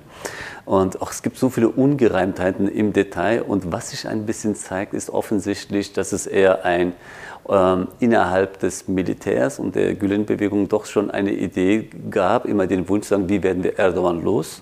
Und 0.65 1.01
auch 1.01 1.11
es 1.11 1.21
gibt 1.21 1.37
so 1.37 1.49
viele 1.49 1.69
Ungereimtheiten 1.69 2.67
im 2.67 2.93
Detail. 2.93 3.41
Und 3.41 3.71
was 3.71 3.89
sich 3.89 4.07
ein 4.07 4.25
bisschen 4.25 4.55
zeigt, 4.55 4.93
ist 4.93 5.09
offensichtlich, 5.09 5.93
dass 5.93 6.13
es 6.13 6.25
eher 6.25 6.63
ein 6.63 6.93
ähm, 7.49 7.89
innerhalb 7.99 8.59
des 8.59 8.87
Militärs 8.87 9.59
und 9.59 9.75
der 9.75 9.95
Gülen-Bewegung 9.95 10.69
doch 10.69 10.85
schon 10.85 11.11
eine 11.11 11.33
Idee 11.33 11.89
gab, 12.09 12.45
immer 12.45 12.67
den 12.67 12.87
Wunsch 12.87 13.07
zu 13.07 13.15
sagen, 13.15 13.27
wie 13.27 13.43
werden 13.43 13.63
wir 13.63 13.77
Erdogan 13.77 14.23
los? 14.23 14.61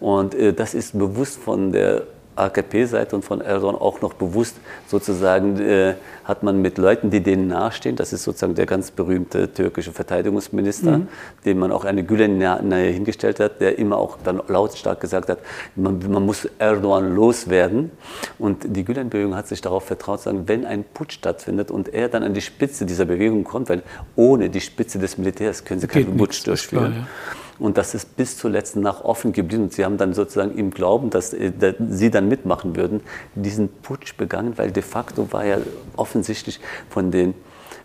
Und 0.00 0.34
äh, 0.34 0.52
das 0.52 0.74
ist 0.74 0.98
bewusst 0.98 1.40
von 1.40 1.72
der 1.72 2.02
AKP-Seite 2.36 3.14
und 3.16 3.24
von 3.24 3.40
Erdogan 3.40 3.74
auch 3.74 4.00
noch 4.00 4.14
bewusst 4.14 4.56
sozusagen 4.86 5.58
äh, 5.60 5.94
hat 6.24 6.42
man 6.42 6.62
mit 6.62 6.78
Leuten, 6.78 7.10
die 7.10 7.20
denen 7.20 7.48
nahestehen, 7.48 7.96
das 7.96 8.12
ist 8.12 8.22
sozusagen 8.22 8.54
der 8.54 8.66
ganz 8.66 8.90
berühmte 8.90 9.52
türkische 9.52 9.92
Verteidigungsminister, 9.92 10.98
mhm. 10.98 11.08
dem 11.44 11.58
man 11.58 11.72
auch 11.72 11.84
eine 11.84 12.04
Gülen 12.04 12.38
nahe 12.38 12.86
hingestellt 12.86 13.40
hat, 13.40 13.60
der 13.60 13.78
immer 13.78 13.96
auch 13.96 14.18
dann 14.22 14.40
lautstark 14.48 15.00
gesagt 15.00 15.28
hat, 15.28 15.38
man, 15.74 15.98
man 16.08 16.24
muss 16.24 16.48
Erdogan 16.58 17.14
loswerden. 17.14 17.90
Und 18.38 18.76
die 18.76 18.84
Gülen-Bewegung 18.84 19.34
hat 19.34 19.48
sich 19.48 19.60
darauf 19.60 19.84
vertraut, 19.84 20.20
sagen, 20.20 20.44
wenn 20.46 20.64
ein 20.64 20.84
Putsch 20.84 21.14
stattfindet 21.14 21.70
und 21.70 21.92
er 21.92 22.08
dann 22.08 22.22
an 22.22 22.34
die 22.34 22.40
Spitze 22.40 22.86
dieser 22.86 23.04
Bewegung 23.04 23.44
kommt, 23.44 23.68
weil 23.68 23.82
ohne 24.16 24.48
die 24.48 24.60
Spitze 24.60 24.98
des 24.98 25.18
Militärs 25.18 25.64
können 25.64 25.80
sie 25.80 25.86
keinen 25.86 26.16
Putsch 26.16 26.46
durchführen. 26.46 26.92
Klar, 26.92 27.06
ja. 27.06 27.41
Und 27.62 27.78
das 27.78 27.94
ist 27.94 28.16
bis 28.16 28.36
zuletzt 28.36 28.74
nach 28.74 29.04
offen 29.04 29.32
geblieben. 29.32 29.64
Und 29.64 29.72
sie 29.72 29.84
haben 29.84 29.96
dann 29.96 30.14
sozusagen 30.14 30.58
im 30.58 30.72
Glauben, 30.72 31.10
dass, 31.10 31.32
äh, 31.32 31.52
dass 31.52 31.76
sie 31.78 32.10
dann 32.10 32.28
mitmachen 32.28 32.74
würden, 32.74 33.00
diesen 33.36 33.68
Putsch 33.68 34.16
begangen, 34.16 34.58
weil 34.58 34.72
de 34.72 34.82
facto 34.82 35.32
war 35.32 35.44
ja 35.44 35.58
offensichtlich 35.96 36.58
von 36.90 37.12
den, 37.12 37.34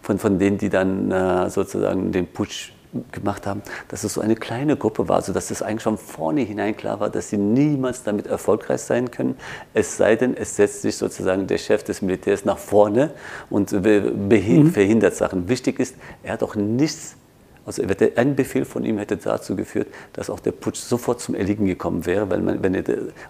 von, 0.01 0.17
von 0.17 0.39
denen, 0.39 0.57
die 0.57 0.69
dann 0.69 1.11
äh, 1.11 1.49
sozusagen 1.51 2.11
den 2.11 2.25
Putsch 2.25 2.71
gemacht 3.11 3.45
haben, 3.45 3.61
dass 3.89 4.03
es 4.03 4.15
so 4.15 4.21
eine 4.21 4.35
kleine 4.35 4.77
Gruppe 4.77 5.07
war, 5.07 5.21
sodass 5.21 5.51
es 5.51 5.61
eigentlich 5.61 5.83
schon 5.83 5.99
vorne 5.99 6.41
hinein 6.41 6.75
klar 6.75 6.99
war, 6.99 7.11
dass 7.11 7.29
sie 7.29 7.37
niemals 7.37 8.01
damit 8.01 8.25
erfolgreich 8.25 8.81
sein 8.81 9.11
können, 9.11 9.35
es 9.75 9.97
sei 9.97 10.15
denn, 10.15 10.35
es 10.35 10.55
setzt 10.55 10.81
sich 10.81 10.95
sozusagen 10.95 11.45
der 11.45 11.59
Chef 11.59 11.83
des 11.83 12.01
Militärs 12.01 12.45
nach 12.45 12.57
vorne 12.57 13.11
und 13.49 13.73
mhm. 13.73 14.71
verhindert 14.71 15.15
Sachen. 15.15 15.49
Wichtig 15.49 15.79
ist, 15.79 15.95
er 16.23 16.33
hat 16.33 16.43
auch 16.43 16.55
nichts 16.55 17.17
also 17.67 17.83
ein 18.15 18.35
Befehl 18.37 18.63
von 18.63 18.85
ihm 18.85 18.97
hätte 18.97 19.17
dazu 19.17 19.53
geführt, 19.57 19.87
dass 20.13 20.29
auch 20.29 20.39
der 20.39 20.53
Putsch 20.53 20.77
sofort 20.77 21.19
zum 21.19 21.35
Erliegen 21.35 21.65
gekommen 21.65 22.05
wäre, 22.05 22.29
weil 22.29 22.39
man, 22.39 22.63
wenn 22.63 22.73
er, 22.73 22.79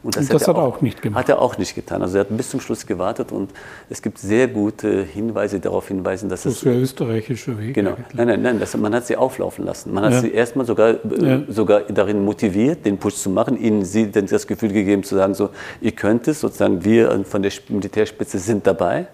und 0.03 0.15
das, 0.15 0.25
und 0.25 0.33
das 0.35 0.47
hat 0.47 0.55
er 0.55 0.61
auch, 0.61 0.75
auch, 0.75 0.81
nicht 0.81 1.01
gemacht. 1.01 1.23
Hat 1.23 1.29
er 1.29 1.41
auch 1.41 1.57
nicht 1.57 1.73
getan. 1.73 2.03
Also 2.03 2.19
er 2.19 2.21
hat 2.21 2.37
bis 2.37 2.51
zum 2.51 2.59
Schluss 2.59 2.85
gewartet 2.85 3.31
und 3.31 3.49
es 3.89 3.99
gibt 3.99 4.19
sehr 4.19 4.47
gute 4.47 5.01
Hinweise 5.01 5.59
darauf 5.59 5.87
hinweisen, 5.87 6.29
dass 6.29 6.43
das 6.43 6.53
es. 6.53 6.59
Das 6.59 6.67
ist 6.67 6.71
der 6.71 6.81
österreichische 6.83 7.57
Weg. 7.57 7.73
Genau. 7.73 7.93
Eigentlich. 7.93 8.13
Nein, 8.13 8.27
nein, 8.27 8.41
nein. 8.43 8.59
Das, 8.59 8.77
man 8.77 8.93
hat 8.93 9.07
sie 9.07 9.17
auflaufen 9.17 9.65
lassen. 9.65 9.91
Man 9.91 10.03
hat 10.05 10.13
ja. 10.13 10.21
sie 10.21 10.31
erstmal 10.31 10.67
sogar, 10.67 10.89
äh, 10.89 10.97
ja. 11.19 11.41
sogar 11.47 11.81
darin 11.81 12.23
motiviert, 12.23 12.85
den 12.85 12.99
Putsch 12.99 13.15
zu 13.15 13.31
machen, 13.31 13.59
ihnen 13.59 13.85
sie 13.85 14.11
das 14.11 14.45
Gefühl 14.45 14.71
gegeben 14.71 15.03
zu 15.03 15.15
sagen, 15.15 15.33
so, 15.33 15.49
ihr 15.81 15.93
könnt 15.93 16.27
es, 16.27 16.41
sozusagen 16.41 16.85
wir 16.85 17.25
von 17.25 17.41
der 17.41 17.51
Militärspitze 17.69 18.37
sind 18.37 18.67
dabei 18.67 19.07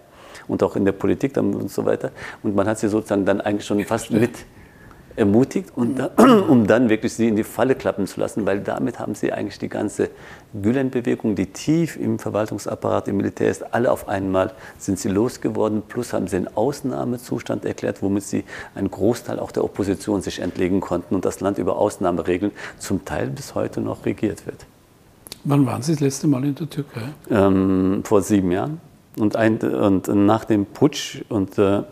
und 0.49 0.61
auch 0.63 0.75
in 0.75 0.83
der 0.83 0.91
Politik 0.91 1.37
und 1.37 1.71
so 1.71 1.85
weiter. 1.85 2.11
Und 2.41 2.55
man 2.55 2.67
hat 2.67 2.79
sie 2.79 2.89
sozusagen 2.89 3.23
dann 3.23 3.39
eigentlich 3.39 3.65
schon 3.65 3.81
fast 3.85 4.11
mit 4.11 4.31
ermutigt, 5.15 5.71
und 5.75 5.99
da, 5.99 6.11
um 6.47 6.67
dann 6.67 6.89
wirklich 6.89 7.13
sie 7.13 7.27
in 7.27 7.35
die 7.35 7.43
Falle 7.43 7.75
klappen 7.75 8.07
zu 8.07 8.19
lassen, 8.19 8.45
weil 8.45 8.61
damit 8.61 8.99
haben 8.99 9.15
sie 9.15 9.31
eigentlich 9.31 9.59
die 9.59 9.69
ganze 9.69 10.09
Gülen-Bewegung, 10.59 11.35
die 11.35 11.47
tief 11.47 11.97
im 11.97 12.19
Verwaltungsapparat, 12.19 13.07
im 13.07 13.17
Militär 13.17 13.49
ist, 13.49 13.73
alle 13.73 13.91
auf 13.91 14.07
einmal 14.07 14.51
sind 14.77 14.99
sie 14.99 15.09
losgeworden, 15.09 15.83
plus 15.87 16.13
haben 16.13 16.27
sie 16.27 16.37
einen 16.37 16.55
Ausnahmezustand 16.55 17.65
erklärt, 17.65 18.01
womit 18.01 18.23
sie 18.23 18.43
einen 18.75 18.91
Großteil 18.91 19.39
auch 19.39 19.51
der 19.51 19.63
Opposition 19.63 20.21
sich 20.21 20.39
entlegen 20.39 20.81
konnten 20.81 21.15
und 21.15 21.25
das 21.25 21.39
Land 21.39 21.57
über 21.57 21.77
Ausnahmeregeln 21.77 22.51
zum 22.79 23.05
Teil 23.05 23.27
bis 23.27 23.55
heute 23.55 23.81
noch 23.81 24.05
regiert 24.05 24.45
wird. 24.45 24.65
Wann 25.45 25.65
waren 25.65 25.81
Sie 25.81 25.91
das 25.91 25.99
letzte 25.99 26.27
Mal 26.27 26.45
in 26.45 26.55
der 26.55 26.69
Türkei? 26.69 27.01
Ähm, 27.29 28.01
vor 28.05 28.21
sieben 28.21 28.51
Jahren. 28.51 28.79
Und, 29.17 29.35
ein, 29.35 29.57
und 29.57 30.07
nach 30.07 30.45
dem 30.45 30.65
Putsch 30.65 31.21
und 31.29 31.57
äh, 31.59 31.83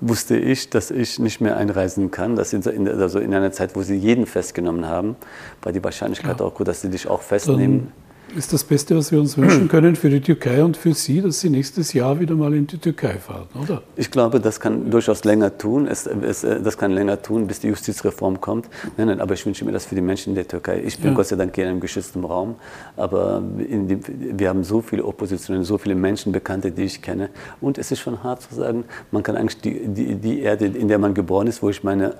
wusste 0.00 0.36
ich, 0.36 0.70
dass 0.70 0.90
ich 0.90 1.18
nicht 1.18 1.40
mehr 1.40 1.56
einreisen 1.56 2.10
kann. 2.10 2.36
Das 2.36 2.52
in, 2.52 2.88
also 2.88 3.18
in 3.18 3.34
einer 3.34 3.52
Zeit, 3.52 3.76
wo 3.76 3.82
sie 3.82 3.96
jeden 3.96 4.26
festgenommen 4.26 4.86
haben, 4.86 5.16
war 5.62 5.72
die 5.72 5.82
Wahrscheinlichkeit 5.82 6.40
ja. 6.40 6.46
auch 6.46 6.54
gut, 6.54 6.68
dass 6.68 6.80
sie 6.80 6.90
dich 6.90 7.08
auch 7.08 7.22
festnehmen. 7.22 7.92
Ist 8.34 8.50
das 8.52 8.64
Beste, 8.64 8.96
was 8.96 9.12
wir 9.12 9.20
uns 9.20 9.36
wünschen 9.36 9.68
können 9.68 9.94
für 9.94 10.08
die 10.08 10.20
Türkei 10.20 10.64
und 10.64 10.76
für 10.76 10.94
Sie, 10.94 11.20
dass 11.20 11.40
Sie 11.40 11.50
nächstes 11.50 11.92
Jahr 11.92 12.18
wieder 12.18 12.34
mal 12.34 12.54
in 12.54 12.66
die 12.66 12.78
Türkei 12.78 13.14
fahren, 13.14 13.46
oder? 13.60 13.82
Ich 13.96 14.10
glaube, 14.10 14.40
das 14.40 14.58
kann 14.58 14.90
durchaus 14.90 15.24
länger 15.24 15.58
tun. 15.58 15.86
Es, 15.86 16.06
es, 16.06 16.40
das 16.40 16.78
kann 16.78 16.92
länger 16.92 17.20
tun, 17.20 17.46
bis 17.46 17.60
die 17.60 17.68
Justizreform 17.68 18.40
kommt. 18.40 18.68
Nein, 18.96 19.08
nein, 19.08 19.20
aber 19.20 19.34
ich 19.34 19.44
wünsche 19.44 19.64
mir 19.66 19.72
das 19.72 19.84
für 19.84 19.94
die 19.94 20.00
Menschen 20.00 20.30
in 20.30 20.34
der 20.36 20.48
Türkei. 20.48 20.82
Ich 20.82 20.98
bin 20.98 21.10
ja. 21.10 21.16
Gott 21.16 21.26
sei 21.26 21.36
Dank 21.36 21.54
hier 21.54 21.64
in 21.64 21.70
einem 21.70 21.80
geschützten 21.80 22.24
Raum, 22.24 22.54
aber 22.96 23.42
die, 23.58 23.98
wir 24.38 24.48
haben 24.48 24.64
so 24.64 24.80
viele 24.80 25.04
Oppositionen, 25.04 25.64
so 25.64 25.76
viele 25.76 25.94
Menschen, 25.94 26.32
Bekannte, 26.32 26.70
die 26.70 26.84
ich 26.84 27.02
kenne. 27.02 27.28
Und 27.60 27.76
es 27.76 27.92
ist 27.92 28.00
schon 28.00 28.22
hart 28.22 28.42
zu 28.42 28.54
sagen, 28.54 28.84
man 29.10 29.22
kann 29.22 29.36
eigentlich 29.36 29.60
die, 29.60 29.88
die, 29.88 30.14
die 30.14 30.40
Erde, 30.40 30.66
in 30.66 30.88
der 30.88 30.98
man 30.98 31.12
geboren 31.12 31.48
ist, 31.48 31.62
wo 31.62 31.68
ich 31.68 31.84
meine 31.84 32.14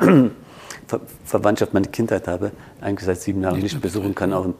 Ver 0.86 1.00
Verwandtschaft, 1.24 1.74
meine 1.74 1.86
Kindheit 1.88 2.28
habe, 2.28 2.52
eigentlich 2.80 3.06
seit 3.06 3.20
sieben 3.20 3.42
Jahren 3.42 3.60
nicht, 3.60 3.80
besuchen 3.80 4.14
kann. 4.14 4.32
Und 4.32 4.56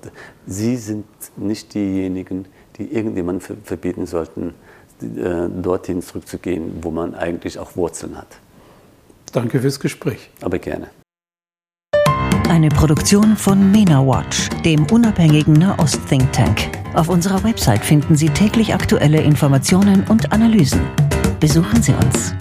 Sie 0.46 0.76
sind 0.76 1.04
nicht 1.37 1.74
diejenigen, 1.74 2.46
die 2.78 2.92
irgendjemanden 2.92 3.58
verbieten 3.64 4.06
sollten, 4.06 4.54
äh, 5.02 5.48
dorthin 5.62 6.02
zurückzugehen, 6.02 6.78
wo 6.82 6.90
man 6.90 7.14
eigentlich 7.14 7.58
auch 7.58 7.76
Wurzeln 7.76 8.16
hat. 8.16 8.28
Danke 9.32 9.61
fürs 9.61 9.80
Gespräch. 9.80 10.30
Aber 10.40 10.58
gerne. 10.58 10.88
Eine 12.48 12.68
Produktion 12.68 13.37
von 13.37 13.72
MENA 13.72 14.06
Watch, 14.06 14.50
dem 14.64 14.87
unabhängigen 14.90 15.54
Nahost-Think 15.54 16.32
Tank. 16.32 16.58
Auf 16.94 17.08
unserer 17.08 17.42
Website 17.44 17.82
finden 17.82 18.14
Sie 18.14 18.28
täglich 18.28 18.74
aktuelle 18.74 19.22
Informationen 19.22 20.04
und 20.08 20.32
Analysen. 20.32 20.82
Besuchen 21.40 21.82
Sie 21.82 21.92
uns. 21.94 22.35